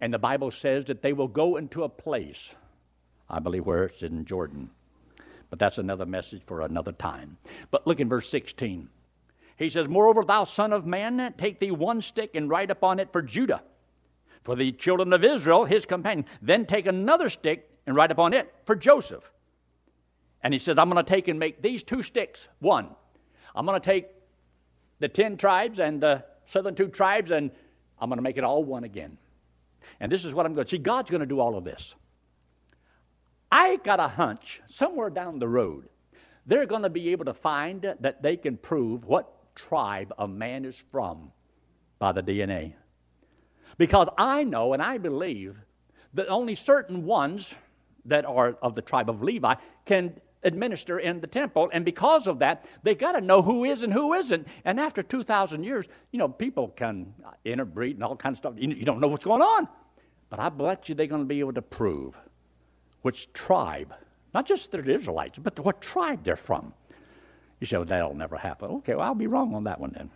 And 0.00 0.12
the 0.12 0.18
Bible 0.18 0.50
says 0.50 0.84
that 0.86 1.02
they 1.02 1.12
will 1.12 1.28
go 1.28 1.56
into 1.56 1.84
a 1.84 1.88
place, 1.88 2.54
I 3.30 3.38
believe 3.38 3.64
where 3.64 3.84
it's 3.84 4.02
in 4.02 4.24
Jordan. 4.26 4.70
But 5.50 5.58
that's 5.58 5.78
another 5.78 6.04
message 6.04 6.42
for 6.46 6.60
another 6.62 6.92
time. 6.92 7.36
But 7.70 7.86
look 7.86 8.00
in 8.00 8.08
verse 8.08 8.28
16. 8.28 8.88
He 9.56 9.68
says, 9.68 9.86
Moreover, 9.86 10.24
thou 10.24 10.44
son 10.44 10.72
of 10.72 10.84
man, 10.84 11.32
take 11.38 11.60
thee 11.60 11.70
one 11.70 12.02
stick 12.02 12.34
and 12.34 12.50
write 12.50 12.72
upon 12.72 12.98
it 12.98 13.12
for 13.12 13.22
Judah, 13.22 13.62
for 14.42 14.56
the 14.56 14.72
children 14.72 15.12
of 15.12 15.24
Israel, 15.24 15.64
his 15.64 15.86
companion. 15.86 16.26
Then 16.42 16.66
take 16.66 16.86
another 16.86 17.30
stick 17.30 17.70
and 17.86 17.94
write 17.94 18.10
upon 18.10 18.32
it 18.32 18.52
for 18.66 18.74
Joseph. 18.74 19.22
And 20.42 20.52
he 20.52 20.58
says, 20.58 20.76
I'm 20.76 20.90
going 20.90 21.02
to 21.02 21.08
take 21.08 21.28
and 21.28 21.38
make 21.38 21.62
these 21.62 21.84
two 21.84 22.02
sticks 22.02 22.48
one. 22.58 22.88
I'm 23.54 23.64
going 23.64 23.80
to 23.80 23.84
take 23.84 24.08
the 24.98 25.08
ten 25.08 25.36
tribes 25.36 25.78
and 25.78 26.00
the 26.00 26.24
southern 26.46 26.74
two 26.74 26.88
tribes, 26.88 27.30
and 27.30 27.50
I'm 27.98 28.08
going 28.08 28.18
to 28.18 28.22
make 28.22 28.36
it 28.36 28.44
all 28.44 28.64
one 28.64 28.84
again. 28.84 29.18
And 30.00 30.10
this 30.10 30.24
is 30.24 30.34
what 30.34 30.46
I'm 30.46 30.54
going 30.54 30.66
to 30.66 30.70
see. 30.70 30.78
God's 30.78 31.10
going 31.10 31.20
to 31.20 31.26
do 31.26 31.40
all 31.40 31.56
of 31.56 31.64
this. 31.64 31.94
I 33.50 33.76
got 33.76 34.00
a 34.00 34.08
hunch 34.08 34.60
somewhere 34.66 35.10
down 35.10 35.38
the 35.38 35.48
road, 35.48 35.88
they're 36.46 36.66
going 36.66 36.82
to 36.82 36.90
be 36.90 37.10
able 37.10 37.26
to 37.26 37.34
find 37.34 37.82
that 38.00 38.22
they 38.22 38.36
can 38.36 38.56
prove 38.56 39.04
what 39.04 39.54
tribe 39.54 40.12
a 40.18 40.26
man 40.26 40.64
is 40.64 40.82
from 40.90 41.30
by 41.98 42.12
the 42.12 42.22
DNA. 42.22 42.74
Because 43.78 44.08
I 44.18 44.44
know 44.44 44.72
and 44.72 44.82
I 44.82 44.98
believe 44.98 45.56
that 46.14 46.28
only 46.28 46.54
certain 46.54 47.04
ones 47.04 47.52
that 48.06 48.24
are 48.24 48.56
of 48.60 48.74
the 48.74 48.82
tribe 48.82 49.08
of 49.08 49.22
Levi 49.22 49.54
can 49.86 50.20
administer 50.44 50.98
in 50.98 51.20
the 51.20 51.26
temple. 51.26 51.70
And 51.72 51.84
because 51.84 52.26
of 52.26 52.38
that, 52.40 52.66
they 52.82 52.94
got 52.94 53.12
to 53.12 53.20
know 53.20 53.42
who 53.42 53.64
is 53.64 53.82
and 53.82 53.92
who 53.92 54.14
isn't. 54.14 54.46
And 54.64 54.78
after 54.78 55.02
2,000 55.02 55.64
years, 55.64 55.86
you 56.12 56.18
know, 56.18 56.28
people 56.28 56.68
can 56.68 57.12
interbreed 57.44 57.96
and 57.96 58.04
all 58.04 58.16
kinds 58.16 58.34
of 58.34 58.38
stuff. 58.38 58.54
You, 58.56 58.68
you 58.68 58.84
don't 58.84 59.00
know 59.00 59.08
what's 59.08 59.24
going 59.24 59.42
on. 59.42 59.68
But 60.30 60.40
I 60.40 60.48
bet 60.48 60.88
you 60.88 60.94
they're 60.94 61.06
going 61.06 61.22
to 61.22 61.26
be 61.26 61.40
able 61.40 61.52
to 61.54 61.62
prove 61.62 62.14
which 63.02 63.32
tribe, 63.32 63.94
not 64.32 64.46
just 64.46 64.70
they're 64.72 64.88
Israelites, 64.88 65.38
but 65.38 65.58
what 65.60 65.80
tribe 65.80 66.24
they're 66.24 66.36
from. 66.36 66.72
You 67.60 67.66
say, 67.66 67.76
well, 67.76 67.86
that'll 67.86 68.14
never 68.14 68.36
happen. 68.36 68.70
Okay, 68.76 68.94
well, 68.94 69.06
I'll 69.06 69.14
be 69.14 69.26
wrong 69.26 69.54
on 69.54 69.64
that 69.64 69.78
one 69.78 69.92
then. 69.94 70.10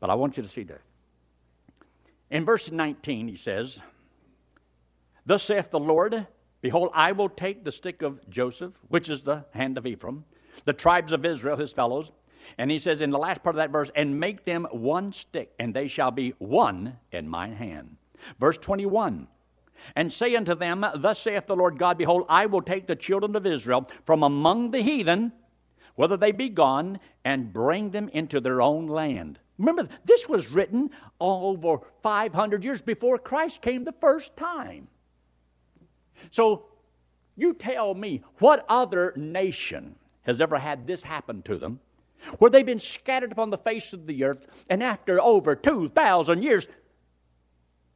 But 0.00 0.10
I 0.10 0.14
want 0.14 0.36
you 0.36 0.42
to 0.42 0.48
see 0.48 0.62
that. 0.64 0.80
In 2.30 2.44
verse 2.44 2.70
19, 2.70 3.28
he 3.28 3.36
says, 3.36 3.78
Thus 5.24 5.42
saith 5.42 5.70
the 5.70 5.80
Lord, 5.80 6.26
Behold, 6.66 6.90
I 6.94 7.12
will 7.12 7.28
take 7.28 7.62
the 7.62 7.70
stick 7.70 8.02
of 8.02 8.28
Joseph, 8.28 8.74
which 8.88 9.08
is 9.08 9.22
the 9.22 9.44
hand 9.52 9.78
of 9.78 9.86
Ephraim, 9.86 10.24
the 10.64 10.72
tribes 10.72 11.12
of 11.12 11.24
Israel, 11.24 11.56
his 11.56 11.72
fellows. 11.72 12.10
And 12.58 12.72
he 12.72 12.80
says 12.80 13.00
in 13.00 13.10
the 13.10 13.20
last 13.20 13.44
part 13.44 13.54
of 13.54 13.58
that 13.58 13.70
verse, 13.70 13.88
and 13.94 14.18
make 14.18 14.44
them 14.44 14.66
one 14.72 15.12
stick, 15.12 15.52
and 15.60 15.72
they 15.72 15.86
shall 15.86 16.10
be 16.10 16.34
one 16.38 16.96
in 17.12 17.28
mine 17.28 17.52
hand. 17.52 17.98
Verse 18.40 18.58
21 18.58 19.28
And 19.94 20.12
say 20.12 20.34
unto 20.34 20.56
them, 20.56 20.84
Thus 20.96 21.20
saith 21.20 21.46
the 21.46 21.54
Lord 21.54 21.78
God, 21.78 21.98
Behold, 21.98 22.26
I 22.28 22.46
will 22.46 22.62
take 22.62 22.88
the 22.88 22.96
children 22.96 23.36
of 23.36 23.46
Israel 23.46 23.88
from 24.04 24.24
among 24.24 24.72
the 24.72 24.82
heathen, 24.82 25.30
whether 25.94 26.16
they 26.16 26.32
be 26.32 26.48
gone, 26.48 26.98
and 27.24 27.52
bring 27.52 27.90
them 27.90 28.08
into 28.08 28.40
their 28.40 28.60
own 28.60 28.88
land. 28.88 29.38
Remember, 29.56 29.88
this 30.04 30.28
was 30.28 30.50
written 30.50 30.90
over 31.20 31.78
500 32.02 32.64
years 32.64 32.82
before 32.82 33.18
Christ 33.18 33.62
came 33.62 33.84
the 33.84 33.94
first 34.00 34.36
time. 34.36 34.88
So 36.30 36.66
you 37.36 37.54
tell 37.54 37.94
me 37.94 38.22
what 38.38 38.64
other 38.68 39.12
nation 39.16 39.94
has 40.22 40.40
ever 40.40 40.58
had 40.58 40.86
this 40.86 41.02
happen 41.02 41.42
to 41.42 41.56
them, 41.56 41.80
where 42.38 42.50
they've 42.50 42.66
been 42.66 42.80
scattered 42.80 43.32
upon 43.32 43.50
the 43.50 43.58
face 43.58 43.92
of 43.92 44.06
the 44.06 44.24
earth, 44.24 44.46
and 44.68 44.82
after 44.82 45.20
over 45.20 45.54
2,000 45.54 46.42
years, 46.42 46.66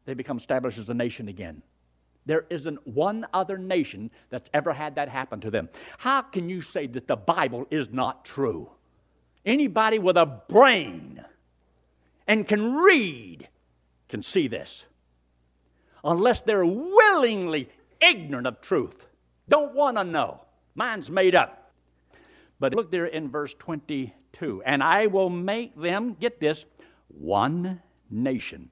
they 0.04 0.14
become 0.14 0.38
established 0.38 0.78
as 0.78 0.88
a 0.88 0.94
nation 0.94 1.28
again. 1.28 1.62
There 2.26 2.46
isn't 2.50 2.86
one 2.86 3.26
other 3.32 3.58
nation 3.58 4.10
that's 4.28 4.50
ever 4.52 4.72
had 4.72 4.96
that 4.96 5.08
happen 5.08 5.40
to 5.40 5.50
them. 5.50 5.68
How 5.98 6.22
can 6.22 6.48
you 6.48 6.62
say 6.62 6.86
that 6.88 7.08
the 7.08 7.16
Bible 7.16 7.66
is 7.70 7.90
not 7.90 8.24
true? 8.24 8.70
Anybody 9.44 9.98
with 9.98 10.16
a 10.16 10.26
brain 10.26 11.24
and 12.28 12.46
can 12.46 12.74
read 12.74 13.48
can 14.08 14.22
see 14.22 14.48
this. 14.48 14.84
Unless 16.04 16.42
they're 16.42 16.64
willingly 16.64 17.68
ignorant 18.00 18.46
of 18.46 18.60
truth, 18.60 19.06
don't 19.48 19.74
want 19.74 19.96
to 19.96 20.04
know. 20.04 20.40
Mine's 20.74 21.10
made 21.10 21.34
up. 21.34 21.72
But 22.58 22.74
look 22.74 22.90
there 22.90 23.06
in 23.06 23.30
verse 23.30 23.54
22 23.58 24.62
and 24.64 24.82
I 24.82 25.06
will 25.06 25.30
make 25.30 25.80
them, 25.80 26.16
get 26.20 26.40
this, 26.40 26.64
one 27.08 27.80
nation 28.10 28.70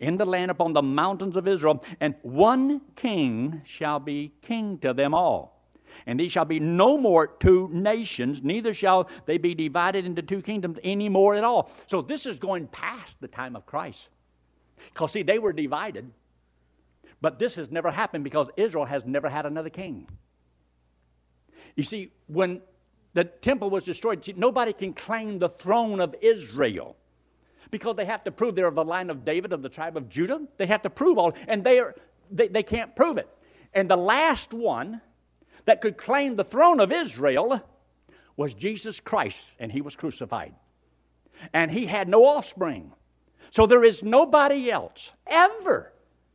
in 0.00 0.16
the 0.16 0.24
land 0.24 0.50
upon 0.50 0.72
the 0.72 0.82
mountains 0.82 1.36
of 1.36 1.48
Israel, 1.48 1.84
and 2.00 2.14
one 2.22 2.80
king 2.96 3.62
shall 3.64 3.98
be 3.98 4.32
king 4.42 4.78
to 4.78 4.92
them 4.92 5.14
all. 5.14 5.54
And 6.06 6.18
these 6.20 6.32
shall 6.32 6.44
be 6.44 6.60
no 6.60 6.96
more 6.96 7.26
two 7.26 7.68
nations, 7.72 8.42
neither 8.42 8.72
shall 8.72 9.08
they 9.26 9.38
be 9.38 9.54
divided 9.54 10.06
into 10.06 10.22
two 10.22 10.42
kingdoms 10.42 10.78
any 10.84 11.08
more 11.08 11.34
at 11.34 11.44
all. 11.44 11.70
So 11.86 12.02
this 12.02 12.26
is 12.26 12.38
going 12.38 12.68
past 12.68 13.16
the 13.20 13.28
time 13.28 13.56
of 13.56 13.66
Christ. 13.66 14.08
Because, 14.92 15.12
see, 15.12 15.22
they 15.22 15.38
were 15.38 15.52
divided. 15.52 16.10
But 17.20 17.38
this 17.38 17.56
has 17.56 17.70
never 17.70 17.90
happened 17.90 18.24
because 18.24 18.48
Israel 18.56 18.84
has 18.84 19.04
never 19.04 19.28
had 19.28 19.46
another 19.46 19.70
king. 19.70 20.08
You 21.74 21.82
see, 21.82 22.12
when 22.26 22.60
the 23.14 23.24
temple 23.24 23.70
was 23.70 23.84
destroyed, 23.84 24.24
nobody 24.36 24.72
can 24.72 24.92
claim 24.92 25.38
the 25.38 25.48
throne 25.48 26.00
of 26.00 26.14
Israel 26.20 26.96
because 27.70 27.96
they 27.96 28.04
have 28.04 28.24
to 28.24 28.30
prove 28.30 28.54
they're 28.54 28.66
of 28.66 28.74
the 28.74 28.84
line 28.84 29.10
of 29.10 29.24
David, 29.24 29.52
of 29.52 29.62
the 29.62 29.68
tribe 29.68 29.96
of 29.96 30.08
Judah. 30.08 30.40
They 30.56 30.66
have 30.66 30.82
to 30.82 30.90
prove 30.90 31.18
all, 31.18 31.34
and 31.46 31.64
they, 31.64 31.80
are, 31.80 31.94
they, 32.30 32.48
they 32.48 32.62
can't 32.62 32.94
prove 32.94 33.18
it. 33.18 33.28
And 33.74 33.90
the 33.90 33.96
last 33.96 34.52
one 34.52 35.00
that 35.64 35.80
could 35.80 35.96
claim 35.98 36.36
the 36.36 36.44
throne 36.44 36.80
of 36.80 36.92
Israel 36.92 37.62
was 38.36 38.54
Jesus 38.54 39.00
Christ, 39.00 39.38
and 39.58 39.70
he 39.70 39.80
was 39.80 39.96
crucified. 39.96 40.54
And 41.52 41.70
he 41.70 41.86
had 41.86 42.08
no 42.08 42.24
offspring. 42.24 42.92
So 43.50 43.66
there 43.66 43.84
is 43.84 44.02
nobody 44.02 44.70
else 44.70 45.10
ever 45.26 45.92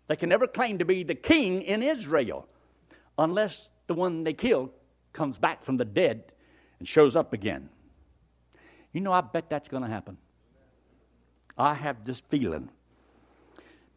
that 0.08 0.20
can 0.20 0.30
never 0.30 0.48
claim 0.48 0.78
to 0.80 0.86
be 0.86 1.04
the 1.04 1.16
king 1.16 1.62
in 1.62 1.82
Israel 1.82 2.48
unless 3.18 3.70
the 3.88 3.94
one 3.94 4.24
they 4.24 4.34
killed 4.34 4.70
comes 5.14 5.38
back 5.38 5.64
from 5.64 5.78
the 5.78 5.86
dead 5.86 6.24
and 6.80 6.88
shows 6.88 7.16
up 7.16 7.34
again. 7.34 7.70
You 8.92 9.02
know, 9.02 9.12
I 9.12 9.22
bet 9.22 9.50
that's 9.50 9.70
going 9.70 9.84
to 9.84 9.90
happen. 9.90 10.18
I 11.58 11.74
have 11.74 12.04
this 12.06 12.22
feeling. 12.30 12.70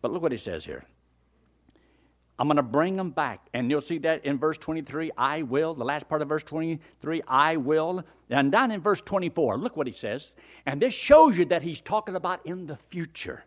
But 0.02 0.12
look 0.12 0.22
what 0.22 0.32
he 0.32 0.38
says 0.38 0.64
here. 0.64 0.84
I'm 2.38 2.48
going 2.48 2.56
to 2.56 2.62
bring 2.62 2.96
them 2.96 3.10
back. 3.10 3.46
And 3.54 3.70
you'll 3.70 3.80
see 3.80 3.98
that 3.98 4.24
in 4.24 4.38
verse 4.38 4.58
23, 4.58 5.10
I 5.16 5.42
will. 5.42 5.74
The 5.74 5.84
last 5.84 6.08
part 6.08 6.20
of 6.20 6.28
verse 6.28 6.42
23, 6.42 7.22
I 7.26 7.56
will. 7.56 8.04
And 8.28 8.52
down 8.52 8.70
in 8.70 8.80
verse 8.80 9.00
24, 9.00 9.58
look 9.58 9.76
what 9.76 9.86
he 9.86 9.92
says. 9.92 10.34
And 10.66 10.80
this 10.80 10.92
shows 10.92 11.38
you 11.38 11.46
that 11.46 11.62
he's 11.62 11.80
talking 11.80 12.14
about 12.14 12.44
in 12.44 12.66
the 12.66 12.76
future. 12.90 13.44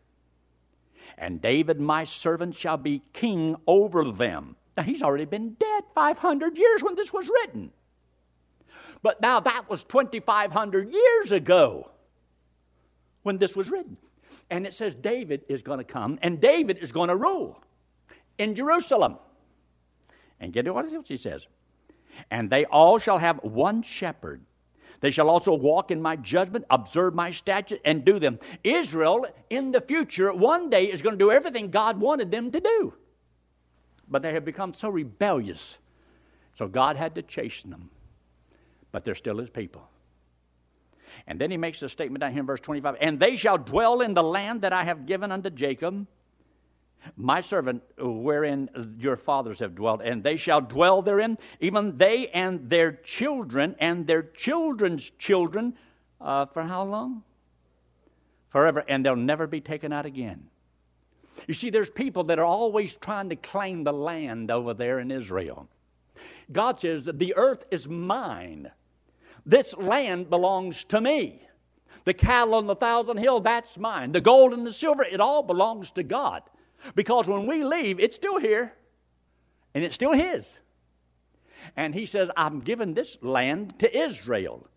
And 1.19 1.41
David, 1.41 1.79
my 1.79 2.05
servant, 2.05 2.55
shall 2.55 2.77
be 2.77 3.03
king 3.11 3.57
over 3.67 4.09
them. 4.09 4.55
Now, 4.77 4.83
he's 4.83 5.03
already 5.03 5.25
been 5.25 5.53
dead 5.59 5.83
500 5.93 6.57
years 6.57 6.81
when 6.81 6.95
this 6.95 7.11
was 7.11 7.27
written. 7.27 7.71
But 9.01 9.21
now 9.21 9.41
that 9.41 9.69
was 9.69 9.83
2,500 9.83 10.91
years 10.91 11.31
ago 11.33 11.91
when 13.23 13.37
this 13.37 13.55
was 13.55 13.69
written. 13.69 13.97
And 14.49 14.65
it 14.65 14.73
says 14.73 14.95
David 14.95 15.43
is 15.49 15.61
going 15.61 15.77
to 15.79 15.83
come 15.83 16.17
and 16.21 16.39
David 16.39 16.79
is 16.79 16.91
going 16.91 17.09
to 17.09 17.15
rule 17.15 17.61
in 18.37 18.55
Jerusalem. 18.55 19.17
And 20.39 20.53
get 20.53 20.73
what 20.73 20.91
else 20.91 21.07
he 21.07 21.17
says. 21.17 21.45
And 22.31 22.49
they 22.49 22.65
all 22.65 22.97
shall 22.97 23.17
have 23.17 23.37
one 23.43 23.83
shepherd. 23.83 24.41
They 25.01 25.11
shall 25.11 25.29
also 25.29 25.53
walk 25.53 25.91
in 25.91 26.01
my 26.01 26.15
judgment, 26.17 26.65
observe 26.69 27.15
my 27.15 27.31
statutes, 27.31 27.81
and 27.85 28.03
do 28.03 28.19
them. 28.19 28.39
Israel, 28.63 29.25
in 29.49 29.71
the 29.71 29.81
future, 29.81 30.33
one 30.33 30.69
day 30.69 30.85
is 30.85 31.01
going 31.01 31.17
to 31.17 31.23
do 31.23 31.31
everything 31.31 31.71
God 31.71 31.99
wanted 31.99 32.31
them 32.31 32.51
to 32.51 32.59
do. 32.59 32.93
But 34.09 34.21
they 34.21 34.33
have 34.33 34.43
become 34.43 34.73
so 34.73 34.89
rebellious. 34.89 35.77
So 36.55 36.67
God 36.67 36.97
had 36.97 37.15
to 37.15 37.21
chasten 37.21 37.69
them. 37.69 37.89
But 38.91 39.05
they're 39.05 39.15
still 39.15 39.37
his 39.37 39.49
people. 39.49 39.87
And 41.27 41.39
then 41.39 41.51
he 41.51 41.57
makes 41.57 41.81
a 41.81 41.89
statement 41.89 42.21
down 42.21 42.31
here 42.31 42.41
in 42.41 42.45
verse 42.45 42.59
25 42.59 42.97
And 42.99 43.19
they 43.19 43.37
shall 43.37 43.57
dwell 43.57 44.01
in 44.01 44.13
the 44.13 44.23
land 44.23 44.61
that 44.61 44.73
I 44.73 44.83
have 44.83 45.05
given 45.05 45.31
unto 45.31 45.49
Jacob, 45.49 46.07
my 47.15 47.41
servant, 47.41 47.83
wherein 47.97 48.69
your 48.97 49.15
fathers 49.15 49.59
have 49.59 49.75
dwelt, 49.75 50.01
and 50.03 50.23
they 50.23 50.37
shall 50.37 50.61
dwell 50.61 51.01
therein, 51.01 51.37
even 51.59 51.97
they 51.97 52.27
and 52.29 52.69
their 52.69 52.91
children 52.91 53.75
and 53.79 54.05
their 54.05 54.23
children's 54.23 55.11
children, 55.17 55.73
uh, 56.21 56.45
for 56.47 56.63
how 56.63 56.83
long? 56.83 57.23
Forever, 58.49 58.83
and 58.87 59.05
they'll 59.05 59.15
never 59.15 59.47
be 59.47 59.61
taken 59.61 59.93
out 59.93 60.05
again. 60.05 60.47
You 61.47 61.53
see, 61.53 61.69
there's 61.69 61.89
people 61.89 62.25
that 62.25 62.39
are 62.39 62.45
always 62.45 62.95
trying 62.95 63.29
to 63.29 63.35
claim 63.35 63.83
the 63.83 63.93
land 63.93 64.51
over 64.51 64.73
there 64.73 64.99
in 64.99 65.11
Israel. 65.11 65.67
God 66.51 66.79
says, 66.79 67.05
The 67.05 67.35
earth 67.35 67.63
is 67.71 67.87
mine. 67.87 68.69
This 69.45 69.75
land 69.77 70.29
belongs 70.29 70.83
to 70.85 70.99
me. 70.99 71.47
The 72.05 72.13
cattle 72.13 72.55
on 72.55 72.65
the 72.65 72.75
thousand 72.75 73.17
hill, 73.17 73.39
that's 73.39 73.77
mine. 73.77 74.11
The 74.11 74.21
gold 74.21 74.53
and 74.53 74.65
the 74.65 74.73
silver, 74.73 75.03
it 75.03 75.19
all 75.19 75.43
belongs 75.43 75.91
to 75.91 76.03
God. 76.03 76.43
Because 76.95 77.27
when 77.27 77.45
we 77.45 77.63
leave, 77.63 77.99
it's 77.99 78.15
still 78.15 78.39
here 78.39 78.73
and 79.73 79.83
it's 79.83 79.95
still 79.95 80.13
His. 80.13 80.57
And 81.75 81.93
He 81.93 82.05
says, 82.05 82.29
I'm 82.35 82.61
giving 82.61 82.93
this 82.93 83.17
land 83.21 83.79
to 83.79 83.97
Israel. 83.97 84.67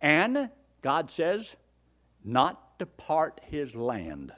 And 0.00 0.50
God 0.82 1.10
says, 1.10 1.56
not 2.24 2.78
to 2.78 2.86
part 2.86 3.40
His 3.44 3.74
land. 3.74 4.32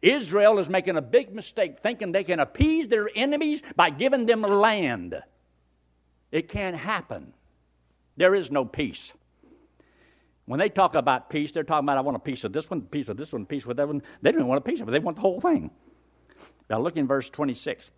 Israel 0.00 0.58
is 0.58 0.68
making 0.68 0.96
a 0.96 1.02
big 1.02 1.34
mistake 1.34 1.80
thinking 1.80 2.12
they 2.12 2.24
can 2.24 2.40
appease 2.40 2.88
their 2.88 3.08
enemies 3.14 3.62
by 3.76 3.90
giving 3.90 4.26
them 4.26 4.42
land. 4.42 5.20
It 6.30 6.48
can't 6.48 6.76
happen. 6.76 7.34
There 8.16 8.34
is 8.34 8.50
no 8.50 8.64
peace. 8.64 9.12
When 10.46 10.58
they 10.58 10.68
talk 10.68 10.94
about 10.94 11.30
peace, 11.30 11.52
they're 11.52 11.62
talking 11.62 11.86
about, 11.86 11.98
I 11.98 12.00
want 12.00 12.16
a 12.16 12.20
piece 12.20 12.44
of 12.44 12.52
this 12.52 12.68
one, 12.68 12.82
piece 12.82 13.08
of 13.08 13.16
this 13.16 13.32
one, 13.32 13.46
piece 13.46 13.64
with 13.64 13.76
that 13.76 13.86
one. 13.86 14.02
They 14.22 14.32
don't 14.32 14.46
want 14.46 14.58
a 14.58 14.68
piece 14.68 14.80
of 14.80 14.88
it, 14.88 14.92
they 14.92 14.98
want 14.98 15.16
the 15.16 15.22
whole 15.22 15.40
thing. 15.40 15.70
Now 16.68 16.80
look 16.80 16.96
in 16.96 17.06
verse 17.06 17.30
26. 17.30 17.90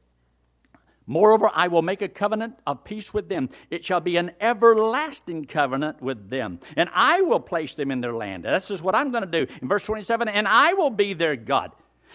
Moreover, 1.06 1.50
I 1.52 1.68
will 1.68 1.82
make 1.82 2.00
a 2.00 2.08
covenant 2.08 2.58
of 2.66 2.82
peace 2.82 3.12
with 3.12 3.28
them. 3.28 3.50
It 3.70 3.84
shall 3.84 4.00
be 4.00 4.16
an 4.16 4.32
everlasting 4.40 5.44
covenant 5.44 6.00
with 6.00 6.30
them. 6.30 6.60
And 6.76 6.88
I 6.94 7.20
will 7.20 7.40
place 7.40 7.74
them 7.74 7.90
in 7.90 8.00
their 8.00 8.14
land. 8.14 8.44
That's 8.44 8.68
just 8.68 8.82
what 8.82 8.94
I'm 8.94 9.10
going 9.10 9.24
to 9.24 9.46
do. 9.46 9.52
In 9.60 9.68
verse 9.68 9.82
27, 9.82 10.28
and 10.28 10.48
I 10.48 10.72
will 10.72 10.90
be 10.90 11.12
their 11.12 11.36
God. 11.36 11.72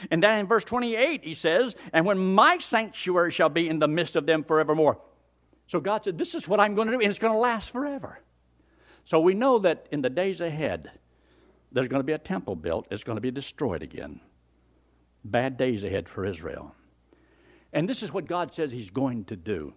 And 0.10 0.24
then 0.24 0.39
in 0.39 0.48
verse 0.48 0.63
28, 0.63 1.24
he 1.24 1.34
says, 1.36 1.76
And 1.94 2.06
when 2.06 2.18
my 2.18 2.58
sanctuary 2.58 3.32
shall 3.32 3.50
be 3.50 3.70
in 3.70 3.78
the 3.78 3.88
midst 3.88 4.15
of 4.15 4.26
them 4.26 4.44
forevermore. 4.44 5.00
So 5.68 5.80
God 5.80 6.04
said, 6.04 6.18
This 6.18 6.34
is 6.34 6.48
what 6.48 6.60
I'm 6.60 6.74
going 6.74 6.88
to 6.88 6.94
do, 6.94 7.00
and 7.00 7.10
it's 7.10 7.20
going 7.20 7.34
to 7.34 7.39
last 7.39 7.70
forever. 7.70 8.20
So 9.10 9.19
we 9.19 9.34
know 9.34 9.58
that 9.58 9.88
in 9.91 10.04
the 10.04 10.10
days 10.12 10.39
ahead, 10.39 10.91
there's 11.72 11.88
going 11.88 12.00
to 12.00 12.06
be 12.06 12.13
a 12.13 12.19
temple 12.19 12.56
built, 12.56 12.86
it's 12.91 13.04
going 13.04 13.15
to 13.15 13.22
be 13.22 13.32
destroyed 13.32 13.82
again. 13.82 14.19
Bad 15.26 15.58
days 15.58 15.84
ahead 15.84 16.08
for 16.08 16.28
Israel. 16.28 16.76
And 17.74 17.89
this 17.89 18.04
is 18.04 18.13
what 18.13 18.28
God 18.28 18.54
says 18.54 18.72
He's 18.72 18.91
going 18.91 19.26
to 19.26 19.36
do. 19.36 19.74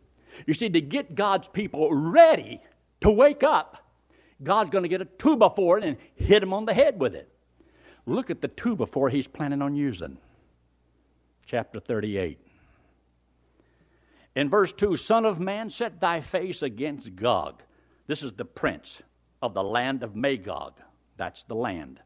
You 0.46 0.52
see, 0.52 0.68
to 0.68 0.82
get 0.82 1.14
God's 1.14 1.48
people 1.48 1.90
ready 1.94 2.60
to 3.00 3.10
wake 3.10 3.42
up, 3.42 3.78
God's 4.42 4.68
going 4.68 4.82
to 4.82 4.88
get 4.90 5.00
a 5.00 5.06
two 5.06 5.38
by 5.38 5.48
four 5.56 5.78
and 5.78 5.96
hit 6.14 6.40
them 6.40 6.52
on 6.52 6.66
the 6.66 6.74
head 6.74 7.00
with 7.00 7.14
it. 7.14 7.32
Look 8.04 8.28
at 8.28 8.42
the 8.42 8.48
two 8.48 8.76
by 8.76 8.84
four 8.84 9.08
He's 9.08 9.28
planning 9.28 9.62
on 9.62 9.74
using. 9.74 10.18
Chapter 11.46 11.80
38. 11.80 12.38
In 14.36 14.50
verse 14.50 14.74
2, 14.74 14.94
Son 14.98 15.24
of 15.24 15.40
man, 15.40 15.70
set 15.70 16.02
thy 16.02 16.20
face 16.20 16.60
against 16.60 17.16
Gog. 17.16 17.62
This 18.06 18.22
is 18.22 18.34
the 18.34 18.44
prince 18.44 19.00
of 19.42 19.54
the 19.54 19.62
land 19.62 20.02
of 20.02 20.16
Magog. 20.16 20.74
That's 21.16 21.42
the 21.42 21.54
land. 21.54 22.00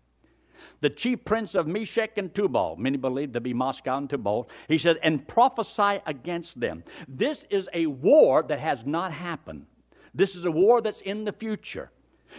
The 0.81 0.91
chief 0.91 1.25
prince 1.25 1.55
of 1.55 1.67
Meshech 1.67 2.19
and 2.19 2.35
Tubal, 2.35 2.77
many 2.77 2.97
believe 2.99 3.33
to 3.33 3.41
be 3.41 3.55
Moscow 3.55 3.99
and 3.99 4.11
Tubal, 4.11 4.51
he 4.69 4.79
says, 4.79 4.97
and 5.03 5.27
prophesy 5.27 6.01
against 6.07 6.61
them. 6.61 6.85
This 7.09 7.47
is 7.51 7.69
a 7.73 7.87
war 7.87 8.43
that 8.43 8.59
has 8.59 8.85
not 8.85 9.13
happened. 9.13 9.67
This 10.15 10.35
is 10.35 10.45
a 10.45 10.51
war 10.51 10.81
that's 10.81 11.01
in 11.03 11.25
the 11.25 11.33
future. 11.33 11.91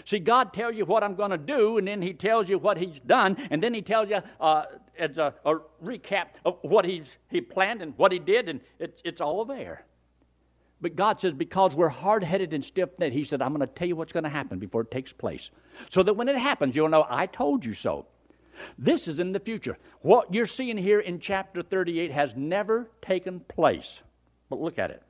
See, 0.05 0.19
God 0.19 0.53
tells 0.53 0.75
you 0.75 0.85
what 0.85 1.03
I'm 1.03 1.15
going 1.15 1.31
to 1.31 1.37
do, 1.37 1.77
and 1.77 1.87
then 1.87 2.01
He 2.01 2.13
tells 2.13 2.49
you 2.49 2.59
what 2.59 2.77
He's 2.77 2.99
done, 2.99 3.37
and 3.49 3.61
then 3.63 3.73
He 3.73 3.81
tells 3.81 4.09
you 4.09 4.19
uh, 4.39 4.65
as 4.97 5.17
a, 5.17 5.33
a, 5.45 5.55
recap 5.83 6.27
of 6.45 6.57
what 6.61 6.85
He's 6.85 7.17
He 7.29 7.41
planned 7.41 7.81
and 7.81 7.93
what 7.97 8.11
He 8.11 8.19
did, 8.19 8.49
and 8.49 8.59
it's, 8.79 9.01
it's 9.03 9.21
all 9.21 9.45
there. 9.45 9.85
But 10.79 10.95
God 10.95 11.19
says, 11.19 11.33
because 11.33 11.73
we're 11.73 11.89
hard 11.89 12.23
headed 12.23 12.53
and 12.53 12.63
stiff 12.63 12.89
necked, 12.99 13.13
He 13.13 13.23
said, 13.23 13.41
I'm 13.41 13.53
going 13.53 13.67
to 13.67 13.73
tell 13.73 13.87
you 13.87 13.95
what's 13.95 14.13
going 14.13 14.25
to 14.25 14.29
happen 14.29 14.59
before 14.59 14.81
it 14.81 14.91
takes 14.91 15.11
place. 15.11 15.49
So 15.89 16.03
that 16.03 16.13
when 16.13 16.29
it 16.29 16.37
happens, 16.37 16.75
you'll 16.75 16.89
know, 16.89 17.05
I 17.09 17.25
told 17.25 17.65
you 17.65 17.73
so. 17.73 18.05
This 18.77 19.07
is 19.07 19.19
in 19.19 19.31
the 19.31 19.39
future. 19.39 19.77
What 20.01 20.33
you're 20.33 20.47
seeing 20.47 20.77
here 20.77 20.99
in 20.99 21.19
chapter 21.19 21.61
38 21.61 22.11
has 22.11 22.35
never 22.35 22.89
taken 23.01 23.39
place. 23.39 24.01
But 24.49 24.59
look 24.59 24.79
at 24.79 24.91
it. 24.91 25.01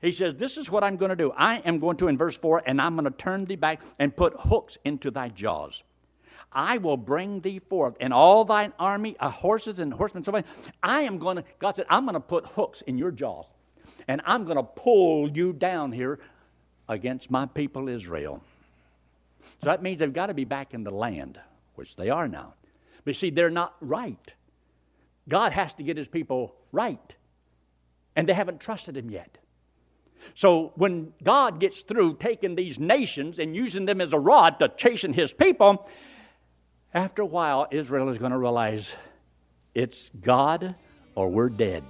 He 0.00 0.12
says, 0.12 0.34
This 0.34 0.56
is 0.56 0.70
what 0.70 0.84
I'm 0.84 0.96
going 0.96 1.10
to 1.10 1.16
do. 1.16 1.32
I 1.36 1.56
am 1.58 1.78
going 1.78 1.98
to, 1.98 2.08
in 2.08 2.16
verse 2.16 2.36
4, 2.36 2.62
and 2.64 2.80
I'm 2.80 2.94
going 2.94 3.04
to 3.04 3.10
turn 3.10 3.44
thee 3.44 3.56
back 3.56 3.82
and 3.98 4.14
put 4.14 4.34
hooks 4.38 4.78
into 4.84 5.10
thy 5.10 5.28
jaws. 5.28 5.82
I 6.52 6.78
will 6.78 6.96
bring 6.96 7.40
thee 7.40 7.58
forth, 7.58 7.94
and 8.00 8.12
all 8.12 8.44
thine 8.44 8.72
army, 8.78 9.16
uh, 9.20 9.30
horses 9.30 9.78
and 9.78 9.92
horsemen, 9.92 10.24
so 10.24 10.42
I 10.82 11.02
am 11.02 11.18
going 11.18 11.36
to, 11.36 11.44
God 11.58 11.76
said, 11.76 11.86
I'm 11.88 12.04
going 12.04 12.14
to 12.14 12.20
put 12.20 12.44
hooks 12.46 12.82
in 12.82 12.98
your 12.98 13.12
jaws 13.12 13.46
and 14.08 14.20
I'm 14.24 14.44
going 14.44 14.56
to 14.56 14.62
pull 14.62 15.30
you 15.30 15.52
down 15.52 15.92
here 15.92 16.18
against 16.88 17.30
my 17.30 17.46
people 17.46 17.88
Israel. 17.88 18.42
So 19.62 19.66
that 19.66 19.82
means 19.82 19.98
they've 19.98 20.12
got 20.12 20.26
to 20.26 20.34
be 20.34 20.44
back 20.44 20.74
in 20.74 20.84
the 20.84 20.90
land, 20.90 21.38
which 21.74 21.96
they 21.96 22.10
are 22.10 22.28
now. 22.28 22.54
But 23.04 23.16
see, 23.16 23.30
they're 23.30 23.50
not 23.50 23.74
right. 23.80 24.34
God 25.28 25.52
has 25.52 25.74
to 25.74 25.82
get 25.82 25.96
his 25.96 26.08
people 26.08 26.54
right, 26.72 27.14
and 28.16 28.28
they 28.28 28.32
haven't 28.32 28.60
trusted 28.60 28.96
him 28.96 29.10
yet. 29.10 29.38
So 30.34 30.72
when 30.76 31.12
God 31.22 31.60
gets 31.60 31.82
through 31.82 32.16
taking 32.16 32.54
these 32.54 32.78
nations 32.78 33.38
and 33.38 33.54
using 33.54 33.86
them 33.86 34.00
as 34.00 34.12
a 34.12 34.18
rod 34.18 34.58
to 34.58 34.68
chasten 34.68 35.12
his 35.12 35.32
people, 35.32 35.88
after 36.92 37.22
a 37.22 37.26
while, 37.26 37.66
Israel 37.70 38.08
is 38.08 38.18
going 38.18 38.32
to 38.32 38.38
realize 38.38 38.92
it's 39.74 40.10
God 40.20 40.74
or 41.14 41.28
we're 41.28 41.48
dead. 41.48 41.84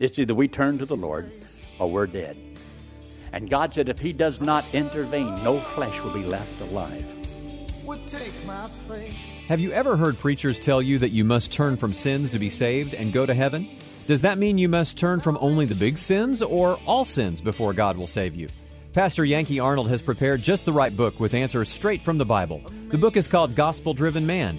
It's 0.00 0.18
either 0.18 0.34
we 0.34 0.48
turn 0.48 0.78
to 0.78 0.86
the 0.86 0.96
Lord 0.96 1.30
or 1.78 1.90
we're 1.90 2.06
dead. 2.06 2.36
And 3.32 3.50
God 3.50 3.74
said, 3.74 3.90
if 3.90 3.98
He 3.98 4.14
does 4.14 4.40
not 4.40 4.74
intervene, 4.74 5.44
no 5.44 5.58
flesh 5.58 6.02
will 6.02 6.12
be 6.12 6.24
left 6.24 6.60
alive. 6.62 7.04
Have 9.48 9.60
you 9.60 9.72
ever 9.72 9.96
heard 9.96 10.18
preachers 10.18 10.58
tell 10.58 10.80
you 10.80 10.98
that 11.00 11.10
you 11.10 11.24
must 11.24 11.52
turn 11.52 11.76
from 11.76 11.92
sins 11.92 12.30
to 12.30 12.38
be 12.38 12.48
saved 12.48 12.94
and 12.94 13.12
go 13.12 13.26
to 13.26 13.34
heaven? 13.34 13.68
Does 14.06 14.22
that 14.22 14.38
mean 14.38 14.56
you 14.56 14.70
must 14.70 14.96
turn 14.96 15.20
from 15.20 15.36
only 15.40 15.66
the 15.66 15.74
big 15.74 15.98
sins 15.98 16.40
or 16.40 16.80
all 16.86 17.04
sins 17.04 17.42
before 17.42 17.74
God 17.74 17.98
will 17.98 18.06
save 18.06 18.34
you? 18.34 18.48
Pastor 18.94 19.24
Yankee 19.24 19.60
Arnold 19.60 19.88
has 19.88 20.02
prepared 20.02 20.40
just 20.40 20.64
the 20.64 20.72
right 20.72 20.96
book 20.96 21.20
with 21.20 21.34
answers 21.34 21.68
straight 21.68 22.02
from 22.02 22.16
the 22.16 22.24
Bible. 22.24 22.62
The 22.88 22.98
book 22.98 23.16
is 23.16 23.28
called 23.28 23.54
Gospel 23.54 23.92
Driven 23.92 24.26
Man, 24.26 24.58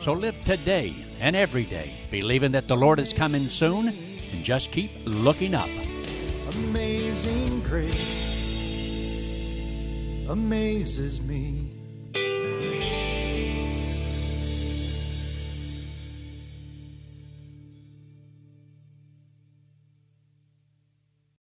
So 0.00 0.14
live 0.14 0.34
today 0.46 0.94
and 1.20 1.36
every 1.36 1.64
day, 1.64 1.92
believing 2.10 2.52
that 2.52 2.68
the 2.68 2.76
Lord 2.76 2.98
is 2.98 3.12
coming 3.12 3.42
soon, 3.42 3.88
and 3.88 4.44
just 4.44 4.72
keep 4.72 4.90
looking 5.04 5.54
up. 5.54 5.68
Amazing 6.54 7.60
grace 7.60 8.30
amazes 10.28 11.20
me. 11.20 11.59